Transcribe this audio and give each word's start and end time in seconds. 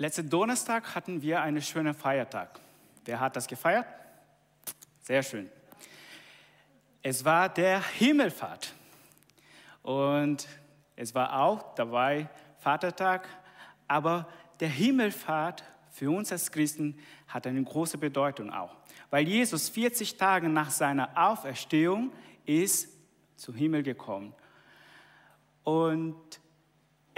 Letzten 0.00 0.30
Donnerstag 0.30 0.94
hatten 0.94 1.22
wir 1.22 1.42
einen 1.42 1.60
schönen 1.60 1.92
Feiertag. 1.92 2.60
Wer 3.04 3.18
hat 3.18 3.34
das 3.34 3.48
gefeiert? 3.48 3.84
Sehr 5.00 5.24
schön. 5.24 5.50
Es 7.02 7.24
war 7.24 7.48
der 7.48 7.82
Himmelfahrt. 7.82 8.72
Und 9.82 10.46
es 10.94 11.16
war 11.16 11.40
auch 11.40 11.74
dabei 11.74 12.28
Vatertag. 12.60 13.26
Aber 13.88 14.28
der 14.60 14.68
Himmelfahrt 14.68 15.64
für 15.90 16.12
uns 16.12 16.30
als 16.30 16.52
Christen 16.52 16.96
hat 17.26 17.48
eine 17.48 17.64
große 17.64 17.98
Bedeutung 17.98 18.52
auch. 18.52 18.76
Weil 19.10 19.26
Jesus 19.26 19.68
40 19.68 20.16
Tage 20.16 20.48
nach 20.48 20.70
seiner 20.70 21.10
Auferstehung 21.16 22.12
ist 22.46 22.88
zum 23.34 23.56
Himmel 23.56 23.82
gekommen. 23.82 24.32
Und 25.64 26.38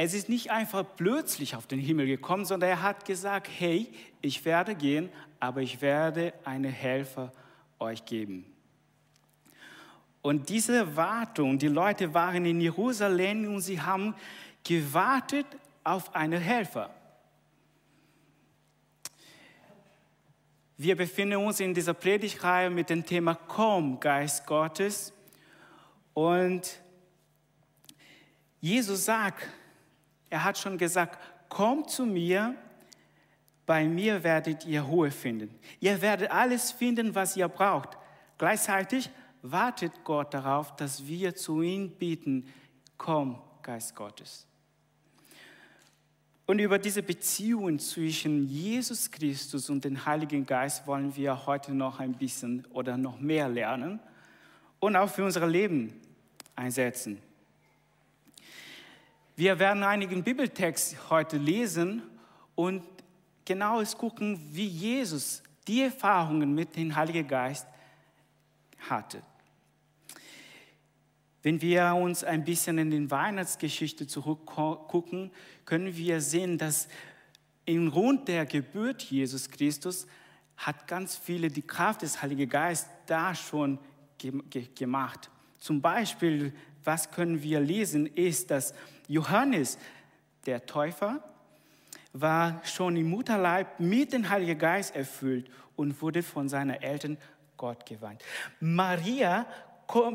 es 0.03 0.15
ist 0.15 0.31
nicht 0.31 0.51
einfach 0.51 0.83
plötzlich 0.97 1.55
auf 1.57 1.67
den 1.67 1.79
Himmel 1.79 2.07
gekommen, 2.07 2.47
sondern 2.47 2.71
er 2.71 2.83
hat 2.83 3.05
gesagt, 3.05 3.51
hey, 3.59 3.87
ich 4.23 4.47
werde 4.47 4.75
gehen, 4.75 5.11
aber 5.41 5.61
ich 5.61 5.83
werde 5.83 6.33
einen 6.43 6.73
Helfer 6.73 7.31
euch 7.79 8.07
geben. 8.07 8.47
Und 10.23 10.49
diese 10.49 10.97
Wartung, 10.97 11.59
die 11.59 11.69
Leute 11.69 12.15
waren 12.15 12.47
in 12.47 12.63
Jerusalem 12.63 13.53
und 13.53 13.61
sie 13.61 13.79
haben 13.79 14.15
gewartet 14.65 15.45
auf 15.85 16.15
einen 16.15 16.41
Helfer. 16.41 16.89
Wir 20.79 20.97
befinden 20.97 21.37
uns 21.37 21.61
in 21.61 21.75
dieser 21.75 21.93
Predigtreihe 21.93 22.71
mit 22.71 22.89
dem 22.89 23.05
Thema 23.05 23.35
Komm, 23.35 24.01
Geist 24.01 24.47
Gottes. 24.47 25.13
Und 26.15 26.81
Jesus 28.63 29.05
sagt, 29.05 29.47
er 30.31 30.45
hat 30.45 30.57
schon 30.57 30.79
gesagt, 30.79 31.19
kommt 31.49 31.91
zu 31.91 32.07
mir, 32.07 32.55
bei 33.67 33.85
mir 33.85 34.25
werdet 34.25 34.65
ihr 34.65 34.83
Ruhe 34.83 35.11
finden. 35.11 35.55
Ihr 35.81 36.01
werdet 36.01 36.31
alles 36.31 36.73
finden, 36.73 37.15
was 37.15 37.37
ihr 37.37 37.49
braucht. 37.49 37.99
Gleichzeitig 38.39 39.11
wartet 39.43 39.93
Gott 40.05 40.35
darauf, 40.35 40.75
dass 40.77 41.07
wir 41.07 41.35
zu 41.35 41.63
ihm 41.63 41.91
bieten, 41.91 42.47
komm, 42.97 43.41
Geist 43.63 43.95
Gottes. 43.95 44.47
Und 46.47 46.59
über 46.59 46.79
diese 46.79 47.03
Beziehung 47.03 47.79
zwischen 47.79 48.49
Jesus 48.49 49.11
Christus 49.11 49.71
und 49.71 49.85
dem 49.85 50.05
Heiligen 50.05 50.45
Geist 50.47 50.85
wollen 50.87 51.15
wir 51.15 51.47
heute 51.47 51.73
noch 51.73 52.01
ein 52.01 52.15
bisschen 52.15 52.67
oder 52.73 52.97
noch 52.97 53.21
mehr 53.21 53.49
lernen 53.49 54.01
und 54.81 54.97
auch 54.97 55.09
für 55.09 55.25
unser 55.25 55.47
Leben 55.47 56.01
einsetzen. 56.57 57.23
Wir 59.41 59.59
werden 59.59 59.83
einigen 59.85 60.23
Bibeltext 60.23 61.09
heute 61.09 61.39
lesen 61.39 62.03
und 62.57 62.83
genaues 63.47 63.97
gucken, 63.97 64.39
wie 64.53 64.67
Jesus 64.67 65.43
die 65.67 65.81
Erfahrungen 65.81 66.55
mit 66.55 66.77
dem 66.77 66.95
Heiligen 66.95 67.27
Geist 67.27 67.67
hatte. 68.81 69.23
Wenn 71.43 71.63
wir 71.63 71.95
uns 71.95 72.23
ein 72.23 72.45
bisschen 72.45 72.77
in 72.77 72.91
die 72.91 73.11
Weihnachtsgeschichte 73.11 74.07
zurückgucken, 74.07 75.31
können 75.65 75.97
wir 75.97 76.21
sehen, 76.21 76.59
dass 76.59 76.87
im 77.65 77.91
Grund 77.91 78.29
der 78.29 78.45
Geburt 78.45 79.05
Jesus 79.05 79.51
Christus 79.51 80.07
hat 80.59 80.87
ganz 80.87 81.17
viele 81.17 81.49
die 81.49 81.63
Kraft 81.63 82.03
des 82.03 82.21
Heiligen 82.21 82.47
Geistes 82.47 82.91
da 83.07 83.35
schon 83.35 83.79
gemacht. 84.75 85.31
Zum 85.61 85.81
Beispiel, 85.81 86.53
was 86.83 87.11
können 87.11 87.43
wir 87.43 87.61
lesen, 87.61 88.07
ist, 88.07 88.51
dass 88.51 88.75
Johannes, 89.07 89.79
der 90.47 90.67
Täufer, 90.67 91.23
war 92.13 92.61
schon 92.65 92.97
im 92.97 93.11
Mutterleib 93.11 93.79
mit 93.79 94.13
dem 94.13 94.29
Heiligen 94.29 94.59
Geist 94.59 94.97
erfüllt 94.97 95.49
und 95.77 96.01
wurde 96.03 96.23
von 96.23 96.49
seinen 96.49 96.83
Eltern 96.83 97.19
Gott 97.57 97.87
gewandt. 97.87 98.23
Maria 98.59 99.47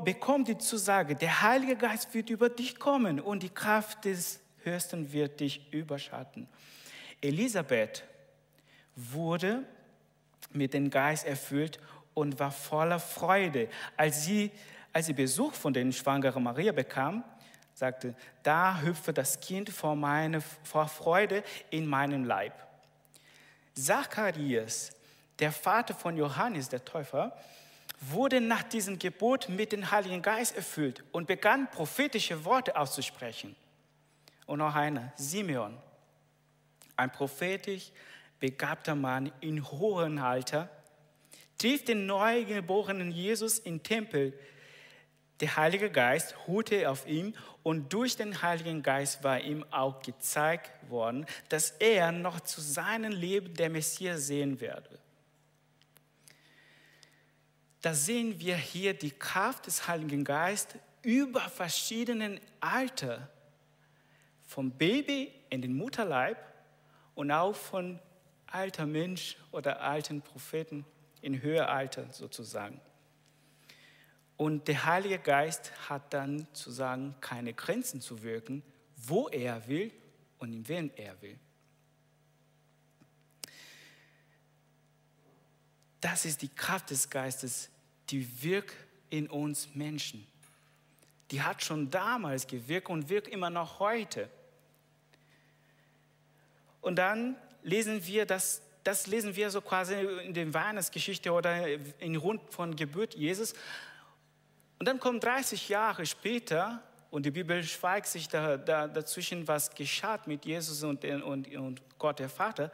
bekommt 0.04 0.48
die 0.48 0.58
Zusage, 0.58 1.16
der 1.16 1.42
Heilige 1.42 1.76
Geist 1.76 2.14
wird 2.14 2.30
über 2.30 2.50
dich 2.50 2.80
kommen 2.80 3.20
und 3.20 3.44
die 3.44 3.50
Kraft 3.50 4.06
des 4.06 4.40
Höchsten 4.64 5.12
wird 5.14 5.40
dich 5.40 5.72
überschatten. 5.72 6.48
Elisabeth 7.22 8.04
wurde 8.96 9.64
mit 10.52 10.74
dem 10.74 10.90
Geist 10.90 11.26
erfüllt 11.26 11.80
und 12.14 12.40
war 12.40 12.52
voller 12.52 13.00
Freude. 13.00 13.70
Als 13.98 14.26
sie, 14.26 14.52
als 14.96 15.08
sie 15.08 15.14
Besuch 15.14 15.54
von 15.54 15.74
der 15.74 15.92
schwangeren 15.92 16.42
Maria 16.42 16.72
bekam, 16.72 17.22
sagte, 17.74 18.16
da 18.44 18.80
hüpfe 18.80 19.12
das 19.12 19.42
Kind 19.42 19.70
vor, 19.70 19.94
meine, 19.94 20.40
vor 20.40 20.88
Freude 20.88 21.44
in 21.70 21.86
meinem 21.86 22.24
Leib. 22.24 22.54
Zacharias, 23.74 24.96
der 25.38 25.52
Vater 25.52 25.94
von 25.94 26.16
Johannes, 26.16 26.70
der 26.70 26.86
Täufer, 26.86 27.38
wurde 28.00 28.40
nach 28.40 28.64
diesem 28.64 28.98
Gebot 28.98 29.50
mit 29.50 29.74
dem 29.74 29.92
Heiligen 29.92 30.22
Geist 30.22 30.56
erfüllt 30.56 31.04
und 31.12 31.28
begann 31.28 31.70
prophetische 31.72 32.46
Worte 32.46 32.78
auszusprechen. 32.78 33.54
Und 34.46 34.60
noch 34.60 34.76
einer, 34.76 35.12
Simeon, 35.18 35.78
ein 36.96 37.12
prophetisch 37.12 37.92
begabter 38.40 38.96
Mann 38.96 39.30
in 39.42 39.62
hohem 39.70 40.20
Alter, 40.20 40.70
trieb 41.58 41.86
den 41.86 42.06
neugeborenen 42.06 43.12
Jesus 43.12 43.60
im 43.60 43.84
Tempel 43.84 44.32
der 45.42 45.58
Heilige 45.58 45.92
Geist 45.92 46.36
ruhte 46.48 46.90
auf 46.90 47.08
ihm 47.08 47.34
und 47.62 47.92
durch 47.92 48.16
den 48.16 48.42
Heiligen 48.42 48.84
Geist 48.84 49.24
war 49.24 49.42
ihm 49.42 49.66
auch 49.72 50.02
gezeigt 50.02 50.72
worden, 50.90 51.26
dass 51.50 51.72
er 51.72 52.12
noch 52.12 52.40
zu 52.40 52.62
seinem 52.62 53.12
Leben 53.12 53.54
der 53.54 53.70
Messias 53.70 54.28
sehen 54.28 54.62
werde. 54.62 55.00
Da 57.82 57.94
sehen 57.94 58.40
wir 58.40 58.56
hier 58.56 58.94
die 58.94 59.12
Kraft 59.12 59.68
des 59.68 59.88
Heiligen 59.88 60.24
Geistes 60.24 60.80
über 61.02 61.42
verschiedenen 61.42 62.40
Alter, 62.60 63.30
vom 64.48 64.72
Baby 64.72 65.32
in 65.50 65.62
den 65.62 65.76
Mutterleib 65.76 66.38
und 67.14 67.32
auch 67.32 67.56
von 67.56 68.00
alter 68.48 68.86
Mensch 68.86 69.38
oder 69.52 69.82
alten 69.82 70.22
Propheten 70.22 70.86
in 71.22 71.42
höher 71.42 71.70
Alter 71.70 72.12
sozusagen. 72.12 72.80
Und 74.38 74.68
der 74.68 74.86
Heilige 74.86 75.20
Geist 75.20 75.72
hat 75.90 76.14
dann 76.14 76.48
zu 76.54 76.70
sagen, 76.72 77.16
keine 77.22 77.54
Grenzen 77.54 78.02
zu 78.02 78.22
wirken, 78.22 78.64
wo 78.98 79.30
er 79.30 79.68
will 79.68 79.92
und 80.40 80.52
in 80.54 80.68
wen 80.68 80.92
er 80.98 81.22
will. 81.22 81.38
Das 86.02 86.26
ist 86.26 86.42
die 86.42 86.50
Kraft 86.50 86.90
des 86.90 87.10
Geistes, 87.10 87.70
die 88.10 88.44
wirkt 88.44 88.76
in 89.10 89.30
uns 89.30 89.74
Menschen. 89.74 90.28
Die 91.32 91.42
hat 91.42 91.64
schon 91.64 91.90
damals 91.90 92.46
gewirkt 92.46 92.90
und 92.90 93.10
wirkt 93.10 93.28
immer 93.28 93.50
noch 93.50 93.80
heute. 93.80 94.30
Und 96.82 96.98
dann 96.98 97.36
lesen 97.64 98.06
wir 98.06 98.28
das, 98.28 98.62
das 98.84 99.08
lesen 99.08 99.36
wir 99.36 99.50
so 99.50 99.62
quasi 99.62 99.96
in 99.96 100.36
der 100.36 100.54
Weihnachtsgeschichte 100.54 101.32
oder 101.32 101.68
in 102.00 102.16
Rund 102.16 102.42
von 102.54 102.76
Geburt 102.76 103.16
Jesus. 103.16 103.56
Und 104.80 104.88
dann 104.88 105.00
kommt 105.00 105.24
30 105.24 105.70
Jahre 105.70 106.06
später 106.06 106.82
und 107.12 107.26
die 107.26 107.32
Bibel 107.32 107.64
schweigt 107.64 108.08
sich 108.08 108.28
da, 108.28 108.58
da, 108.58 108.88
dazwischen, 108.88 109.48
was 109.48 109.74
geschah 109.74 110.20
mit 110.26 110.46
Jesus 110.46 110.84
und, 110.84 111.06
und, 111.06 111.56
und 111.56 111.82
Gott 111.98 112.20
der 112.20 112.30
Vater. 112.30 112.72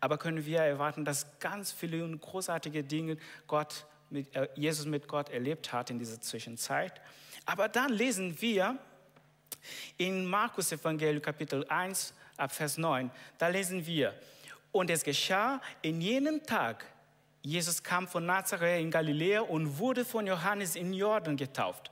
Aber 0.00 0.18
können 0.18 0.44
wir 0.44 0.60
erwarten, 0.60 1.04
dass 1.04 1.38
ganz 1.38 1.72
viele 1.72 2.04
und 2.04 2.20
großartige 2.20 2.82
Dinge 2.82 3.16
Gott 3.46 3.86
mit, 4.10 4.34
äh, 4.34 4.48
Jesus 4.54 4.86
mit 4.86 5.06
Gott 5.08 5.30
erlebt 5.30 5.72
hat 5.72 5.90
in 5.90 5.98
dieser 5.98 6.20
Zwischenzeit. 6.20 7.00
Aber 7.46 7.68
dann 7.68 7.92
lesen 7.92 8.40
wir 8.40 8.78
in 9.96 10.26
Markus 10.26 10.72
Evangelium 10.72 11.22
Kapitel 11.22 11.64
1 11.68 12.14
ab 12.36 12.52
Vers 12.52 12.78
9, 12.78 13.10
da 13.38 13.48
lesen 13.48 13.86
wir, 13.86 14.14
und 14.72 14.90
es 14.90 15.04
geschah 15.04 15.60
in 15.82 16.00
jenem 16.00 16.42
Tag, 16.44 16.84
Jesus 17.44 17.82
kam 17.82 18.08
von 18.08 18.24
Nazareth 18.24 18.80
in 18.80 18.90
Galiläa 18.90 19.42
und 19.42 19.78
wurde 19.78 20.06
von 20.06 20.26
Johannes 20.26 20.76
in 20.76 20.94
Jordan 20.94 21.36
getauft. 21.36 21.90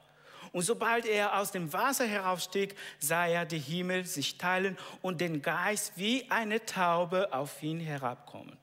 Und 0.51 0.63
sobald 0.63 1.05
er 1.05 1.39
aus 1.39 1.53
dem 1.53 1.71
Wasser 1.75 2.07
heraufstieg, 2.07 2.75
sah 2.99 3.27
er 3.27 3.45
die 3.45 3.59
Himmel 3.59 4.07
sich 4.07 4.39
teilen 4.39 4.79
und 5.03 5.21
den 5.21 5.43
Geist 5.43 5.93
wie 5.97 6.31
eine 6.31 6.65
Taube 6.65 7.33
auf 7.35 7.63
ihn 7.63 7.81
herabkommen. 7.81 8.57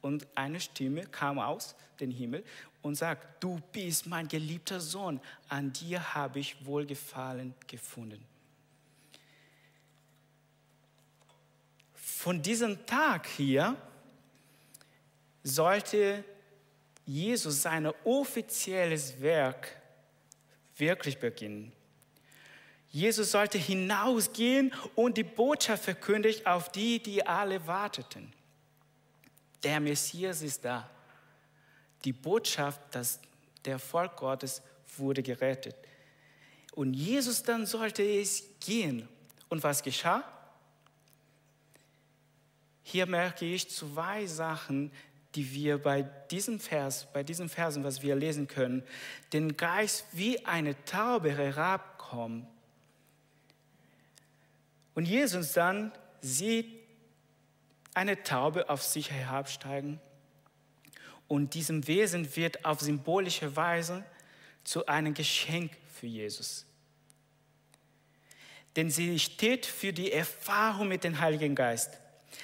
Und 0.00 0.26
eine 0.34 0.60
Stimme 0.60 1.04
kam 1.04 1.38
aus 1.38 1.76
dem 2.00 2.10
Himmel 2.10 2.42
und 2.80 2.94
sagt, 2.94 3.42
du 3.42 3.60
bist 3.72 4.06
mein 4.06 4.26
geliebter 4.26 4.80
Sohn, 4.80 5.20
an 5.50 5.74
dir 5.74 6.14
habe 6.14 6.38
ich 6.38 6.64
Wohlgefallen 6.64 7.54
gefunden. 7.66 8.24
Von 11.94 12.40
diesem 12.40 12.86
Tag 12.86 13.26
hier 13.26 13.76
sollte 15.44 16.24
Jesus 17.06 17.62
sein 17.62 17.86
offizielles 18.02 19.20
Werk 19.20 19.76
wirklich 20.76 21.18
beginnen. 21.18 21.70
Jesus 22.90 23.32
sollte 23.32 23.58
hinausgehen 23.58 24.72
und 24.94 25.16
die 25.16 25.24
Botschaft 25.24 25.84
verkündigen 25.84 26.46
auf 26.46 26.72
die, 26.72 27.00
die 27.02 27.26
alle 27.26 27.66
warteten. 27.66 28.32
Der 29.62 29.80
Messias 29.80 30.42
ist 30.42 30.64
da. 30.64 30.88
Die 32.04 32.12
Botschaft, 32.12 32.80
dass 32.92 33.20
der 33.64 33.78
Volk 33.78 34.16
Gottes 34.16 34.62
wurde 34.96 35.22
gerettet. 35.22 35.74
Und 36.72 36.94
Jesus 36.94 37.42
dann 37.42 37.66
sollte 37.66 38.02
es 38.02 38.44
gehen. 38.60 39.08
Und 39.48 39.62
was 39.62 39.82
geschah? 39.82 40.22
Hier 42.82 43.06
merke 43.06 43.46
ich 43.46 43.70
zwei 43.70 44.26
Sachen, 44.26 44.92
die 45.34 45.52
wir 45.52 45.78
bei 45.78 46.02
diesem 46.30 46.60
Vers, 46.60 47.08
bei 47.12 47.22
diesen 47.22 47.48
Versen, 47.48 47.84
was 47.84 48.02
wir 48.02 48.14
lesen 48.14 48.46
können, 48.46 48.82
den 49.32 49.56
Geist 49.56 50.06
wie 50.12 50.44
eine 50.46 50.82
Taube 50.84 51.36
herabkommt. 51.36 52.46
Und 54.94 55.06
Jesus 55.06 55.52
dann 55.52 55.92
sieht 56.20 56.68
eine 57.94 58.22
Taube 58.22 58.68
auf 58.68 58.82
sich 58.82 59.10
herabsteigen 59.10 60.00
und 61.26 61.54
diesem 61.54 61.86
Wesen 61.86 62.36
wird 62.36 62.64
auf 62.64 62.80
symbolische 62.80 63.56
Weise 63.56 64.04
zu 64.62 64.86
einem 64.86 65.14
Geschenk 65.14 65.72
für 65.92 66.06
Jesus. 66.06 66.66
Denn 68.76 68.90
sie 68.90 69.18
steht 69.18 69.66
für 69.66 69.92
die 69.92 70.12
Erfahrung 70.12 70.88
mit 70.88 71.04
dem 71.04 71.20
Heiligen 71.20 71.54
Geist. 71.54 72.00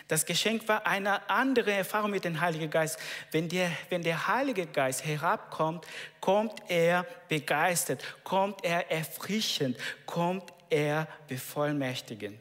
Das 0.09 0.27
Geschenk 0.27 0.67
war 0.69 0.87
eine 0.87 1.29
andere 1.31 1.73
Erfahrung 1.73 2.11
mit 2.11 2.25
dem 2.25 2.41
Heiligen 2.41 2.71
Geist. 2.71 2.99
Wenn 3.31 3.49
der, 3.49 3.71
wenn 3.89 4.03
der 4.03 4.29
Heilige 4.29 4.67
Geist 4.67 5.05
herabkommt, 5.05 5.87
kommt 6.21 6.61
er 6.69 7.07
begeistert, 7.29 8.03
kommt 8.25 8.65
er 8.65 8.91
erfrischend, 8.91 9.77
kommt 10.07 10.53
er 10.69 11.07
bevollmächtigend. 11.29 12.39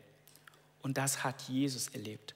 Und 0.81 0.98
das 0.98 1.24
hat 1.24 1.42
Jesus 1.44 1.90
erlebt. 1.90 2.36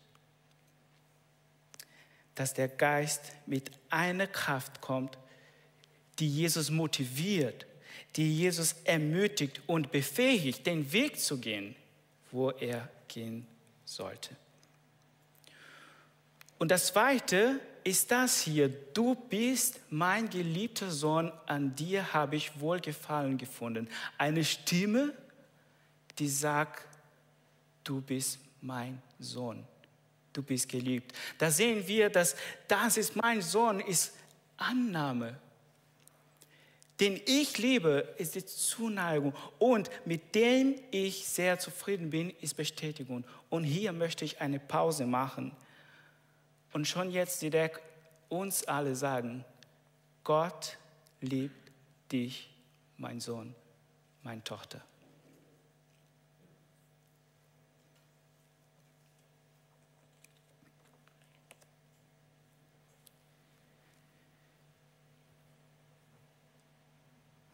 Dass 2.35 2.53
der 2.53 2.67
Geist 2.67 3.31
mit 3.45 3.71
einer 3.89 4.27
Kraft 4.27 4.81
kommt, 4.81 5.17
die 6.19 6.29
Jesus 6.29 6.69
motiviert, 6.69 7.65
die 8.15 8.37
Jesus 8.37 8.75
ermutigt 8.83 9.61
und 9.67 9.91
befähigt, 9.91 10.65
den 10.65 10.91
Weg 10.91 11.19
zu 11.19 11.39
gehen, 11.39 11.75
wo 12.31 12.51
er 12.51 12.89
gehen 13.07 13.47
sollte. 13.85 14.35
Und 16.63 16.69
das 16.69 16.87
Zweite 16.87 17.59
ist 17.83 18.09
das 18.09 18.39
hier, 18.39 18.69
du 18.69 19.15
bist 19.15 19.81
mein 19.89 20.29
geliebter 20.29 20.89
Sohn, 20.89 21.29
an 21.45 21.75
dir 21.75 22.13
habe 22.13 22.37
ich 22.37 22.57
Wohlgefallen 22.57 23.37
gefunden. 23.37 23.89
Eine 24.17 24.45
Stimme, 24.45 25.13
die 26.17 26.29
sagt, 26.29 26.87
du 27.83 27.99
bist 27.99 28.39
mein 28.61 29.01
Sohn, 29.19 29.65
du 30.31 30.41
bist 30.41 30.69
geliebt. 30.69 31.11
Da 31.37 31.51
sehen 31.51 31.85
wir, 31.85 32.09
dass 32.09 32.37
das 32.69 32.95
ist 32.95 33.17
mein 33.17 33.41
Sohn, 33.41 33.81
ist 33.81 34.13
Annahme. 34.55 35.37
Den 36.97 37.19
ich 37.25 37.57
liebe, 37.57 38.15
ist 38.17 38.35
die 38.35 38.45
Zuneigung. 38.45 39.33
Und 39.59 39.89
mit 40.05 40.33
dem 40.33 40.75
ich 40.91 41.27
sehr 41.27 41.59
zufrieden 41.59 42.09
bin, 42.09 42.29
ist 42.39 42.55
Bestätigung. 42.55 43.25
Und 43.49 43.65
hier 43.65 43.91
möchte 43.91 44.23
ich 44.23 44.39
eine 44.39 44.61
Pause 44.61 45.05
machen 45.05 45.53
und 46.73 46.87
schon 46.87 47.11
jetzt 47.11 47.41
direkt 47.41 47.81
uns 48.29 48.63
alle 48.65 48.95
sagen, 48.95 49.45
Gott 50.23 50.77
liebt 51.21 51.71
dich, 52.11 52.49
mein 52.97 53.19
Sohn, 53.19 53.55
meine 54.23 54.43
Tochter. 54.43 54.81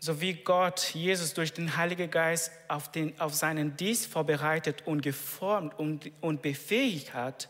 So 0.02 0.22
wie 0.22 0.34
Gott 0.34 0.80
Jesus 0.96 1.34
durch 1.34 1.52
den 1.52 1.76
Heiligen 1.76 2.10
Geist 2.10 2.52
auf, 2.70 2.90
den, 2.90 3.20
auf 3.20 3.34
seinen 3.34 3.76
Dienst 3.76 4.08
vorbereitet 4.08 4.88
und 4.88 5.02
geformt 5.02 5.78
und, 5.78 6.10
und 6.22 6.42
befähigt 6.42 7.14
hat, 7.14 7.50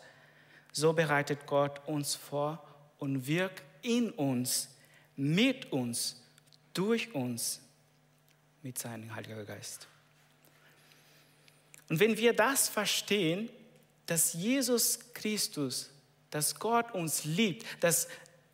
so 0.79 0.93
bereitet 0.93 1.45
Gott 1.45 1.81
uns 1.87 2.15
vor 2.15 2.63
und 2.97 3.27
wirkt 3.27 3.63
in 3.81 4.11
uns, 4.11 4.69
mit 5.15 5.71
uns, 5.71 6.21
durch 6.73 7.13
uns, 7.13 7.61
mit 8.61 8.77
seinem 8.77 9.13
Heiligen 9.13 9.45
Geist. 9.45 9.87
Und 11.89 11.99
wenn 11.99 12.17
wir 12.17 12.33
das 12.33 12.69
verstehen, 12.69 13.49
dass 14.05 14.33
Jesus 14.33 14.99
Christus, 15.13 15.89
dass 16.29 16.55
Gott 16.55 16.93
uns 16.93 17.25
liebt, 17.25 17.65
dass, 17.81 18.07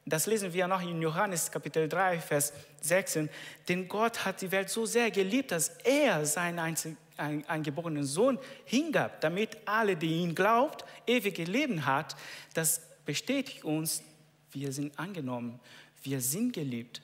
das 0.05 0.25
lesen 0.25 0.53
wir 0.53 0.67
noch 0.67 0.81
in 0.81 1.01
Johannes 1.01 1.51
Kapitel 1.51 1.89
3, 1.89 2.19
Vers 2.19 2.53
16, 2.81 3.29
denn 3.67 3.87
Gott 3.87 4.25
hat 4.25 4.41
die 4.41 4.51
Welt 4.51 4.69
so 4.69 4.85
sehr 4.85 5.11
geliebt, 5.11 5.51
dass 5.51 5.69
er 5.83 6.25
seinen 6.25 6.59
einzigen 6.59 6.97
einen 7.17 7.45
eingeborenen 7.45 8.03
Sohn 8.03 8.39
hingab, 8.65 9.21
damit 9.21 9.57
alle, 9.65 9.95
die 9.95 10.21
ihn 10.21 10.35
glaubt, 10.35 10.85
ewige 11.07 11.43
Leben 11.43 11.85
hat, 11.85 12.15
das 12.53 12.81
bestätigt 13.05 13.63
uns, 13.63 14.03
wir 14.51 14.71
sind 14.71 14.97
angenommen, 14.97 15.59
wir 16.03 16.21
sind 16.21 16.53
geliebt. 16.53 17.01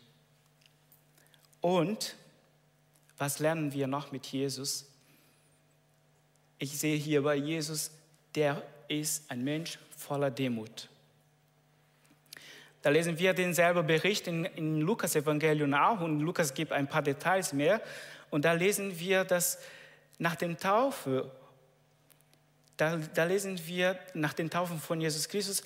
Und 1.60 2.16
was 3.18 3.40
lernen 3.40 3.72
wir 3.74 3.88
noch 3.88 4.12
mit 4.12 4.26
Jesus? 4.28 4.90
Ich 6.58 6.78
sehe 6.78 6.96
hier 6.98 7.24
bei 7.24 7.36
Jesus, 7.36 7.92
der 8.36 8.64
ist 8.88 9.30
ein 9.30 9.44
Mensch 9.44 9.78
voller 9.96 10.32
Demut. 10.32 10.90
Da 12.82 12.90
lesen 12.90 13.20
wir 13.20 13.34
denselben 13.34 13.86
Bericht 13.86 14.28
in, 14.28 14.46
in 14.46 14.82
Lukas 14.82 15.16
Evangelium 15.16 15.74
auch 15.74 16.02
und 16.02 16.20
Lukas 16.20 16.54
gibt 16.54 16.72
ein 16.72 16.88
paar 16.88 17.04
Details 17.04 17.54
mehr. 17.54 17.82
Und 18.32 18.46
da 18.46 18.54
lesen 18.54 19.00
wir, 19.00 19.24
dass 19.24 19.60
nach 20.22 20.36
der 20.36 20.56
Taufe, 20.56 21.32
da, 22.78 22.98
da 22.98 23.24
lesen 23.24 23.60
wir 23.66 23.98
nach 24.14 24.34
den 24.34 24.52
Taufen 24.52 24.80
von 24.80 25.02
Jesus 25.02 25.28
Christus, 25.28 25.64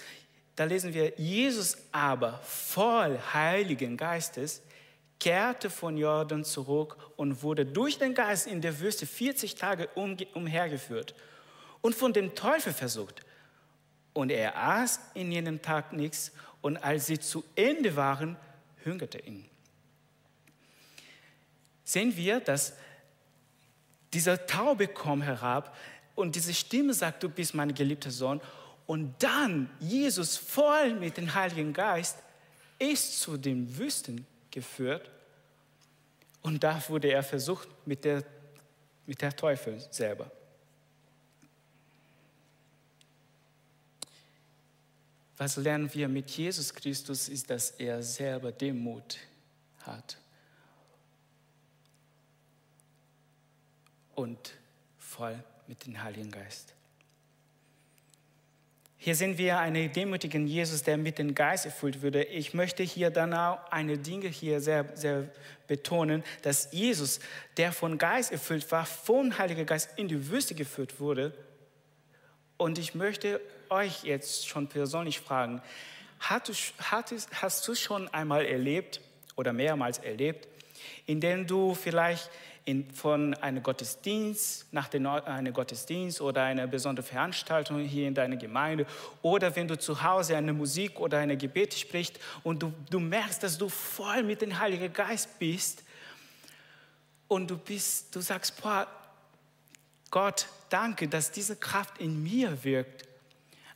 da 0.55 0.63
lesen 0.63 0.93
wir, 0.93 1.11
Jesus 1.17 1.77
aber 1.91 2.39
voll 2.41 3.19
Heiligen 3.33 3.97
Geistes 3.97 4.61
kehrte 5.19 5.69
von 5.69 5.97
Jordan 5.97 6.45
zurück 6.45 6.95
und 7.17 7.43
wurde 7.43 7.65
durch 7.65 7.97
den 7.97 8.13
Geist 8.13 8.47
in 8.47 8.61
der 8.61 8.79
Wüste 8.79 9.05
40 9.05 9.55
Tage 9.55 9.89
um, 9.95 10.15
umhergeführt 10.33 11.15
und 11.81 11.93
von 11.93 12.13
dem 12.13 12.33
Teufel 12.33 12.71
versucht. 12.71 13.25
Und 14.13 14.29
er 14.29 14.55
aß 14.57 15.01
in 15.15 15.33
jenem 15.33 15.61
Tag 15.61 15.91
nichts 15.91 16.31
und 16.61 16.77
als 16.77 17.07
sie 17.07 17.19
zu 17.19 17.43
Ende 17.57 17.97
waren, 17.97 18.37
hungerte 18.85 19.19
ihn. 19.19 19.49
Sehen 21.83 22.15
wir, 22.15 22.39
dass 22.39 22.73
dieser 24.15 24.47
Taube 24.47 24.87
kommt 24.87 25.25
herab 25.25 25.75
und 26.15 26.35
diese 26.35 26.53
Stimme 26.53 26.93
sagt, 26.93 27.21
du 27.21 27.29
bist 27.29 27.53
mein 27.53 27.73
geliebter 27.73 28.11
Sohn. 28.11 28.41
Und 28.87 29.15
dann 29.21 29.69
Jesus 29.79 30.37
voll 30.37 30.93
mit 30.95 31.17
dem 31.17 31.33
Heiligen 31.33 31.73
Geist 31.73 32.17
ist 32.79 33.19
zu 33.19 33.37
den 33.37 33.77
Wüsten 33.77 34.25
geführt. 34.51 35.11
Und 36.41 36.63
da 36.63 36.81
wurde 36.87 37.11
er 37.11 37.23
versucht 37.23 37.67
mit 37.85 38.05
der, 38.05 38.23
mit 39.05 39.21
der 39.21 39.35
Teufel 39.35 39.79
selber. 39.91 40.31
Was 45.37 45.57
lernen 45.57 45.93
wir 45.93 46.07
mit 46.07 46.29
Jesus 46.31 46.73
Christus, 46.73 47.27
ist, 47.27 47.49
dass 47.49 47.71
er 47.71 48.01
selber 48.01 48.53
Demut 48.53 49.17
hat. 49.81 50.17
Und 54.15 54.53
voll 54.97 55.43
mit 55.67 55.85
dem 55.85 56.01
Heiligen 56.01 56.31
Geist. 56.31 56.73
Hier 58.97 59.13
sehen 59.13 59.37
wir 59.37 59.59
einen 59.59 59.91
demütigen 59.91 60.47
Jesus, 60.47 60.81
der 60.81 60.97
mit 60.97 61.19
dem 61.19 61.35
Geist 61.35 61.65
erfüllt 61.65 62.01
wurde. 62.01 62.23
Ich 62.23 62.55
möchte 62.55 62.81
hier 62.81 63.11
dann 63.11 63.35
auch 63.35 63.59
eine 63.69 63.99
Dinge 63.99 64.29
hier 64.29 64.61
sehr, 64.61 64.85
sehr 64.95 65.29
betonen, 65.67 66.23
dass 66.41 66.71
Jesus, 66.71 67.19
der 67.57 67.71
von 67.71 67.99
Geist 67.99 68.31
erfüllt 68.31 68.71
war, 68.71 68.85
vom 68.85 69.37
Heiligen 69.37 69.65
Geist 69.67 69.91
in 69.97 70.07
die 70.07 70.29
Wüste 70.29 70.55
geführt 70.55 70.99
wurde. 70.99 71.33
Und 72.57 72.79
ich 72.79 72.95
möchte 72.95 73.41
euch 73.69 74.03
jetzt 74.05 74.47
schon 74.47 74.67
persönlich 74.67 75.19
fragen, 75.19 75.61
hast 76.19 77.67
du 77.67 77.75
schon 77.75 78.07
einmal 78.07 78.45
erlebt 78.45 79.01
oder 79.35 79.53
mehrmals 79.53 79.99
erlebt, 79.99 80.47
in 81.05 81.21
dem 81.21 81.45
du 81.45 81.75
vielleicht 81.75 82.31
in, 82.65 82.89
von 82.89 83.35
einem 83.35 83.61
Gottesdienst, 83.61 84.73
nach 84.73 84.91
einem 84.91 85.53
Gottesdienst 85.53 86.19
oder 86.19 86.43
einer 86.43 86.65
besonderen 86.65 87.07
Veranstaltung 87.07 87.79
hier 87.79 88.07
in 88.07 88.15
deiner 88.15 88.37
Gemeinde 88.37 88.87
oder 89.21 89.55
wenn 89.55 89.67
du 89.67 89.77
zu 89.77 90.01
Hause 90.01 90.35
eine 90.35 90.51
Musik 90.51 90.99
oder 90.99 91.19
eine 91.19 91.37
Gebet 91.37 91.75
sprichst 91.75 92.19
und 92.43 92.63
du, 92.63 92.73
du 92.89 92.99
merkst, 92.99 93.43
dass 93.43 93.57
du 93.57 93.69
voll 93.69 94.23
mit 94.23 94.41
dem 94.41 94.59
Heiligen 94.59 94.91
Geist 94.91 95.37
bist 95.37 95.83
und 97.27 97.49
du 97.49 97.57
bist, 97.57 98.15
du 98.15 98.21
sagst, 98.21 98.59
boah, 98.61 98.87
Gott, 100.09 100.47
danke, 100.69 101.07
dass 101.07 101.31
diese 101.31 101.55
Kraft 101.55 101.99
in 101.99 102.23
mir 102.23 102.63
wirkt. 102.63 103.07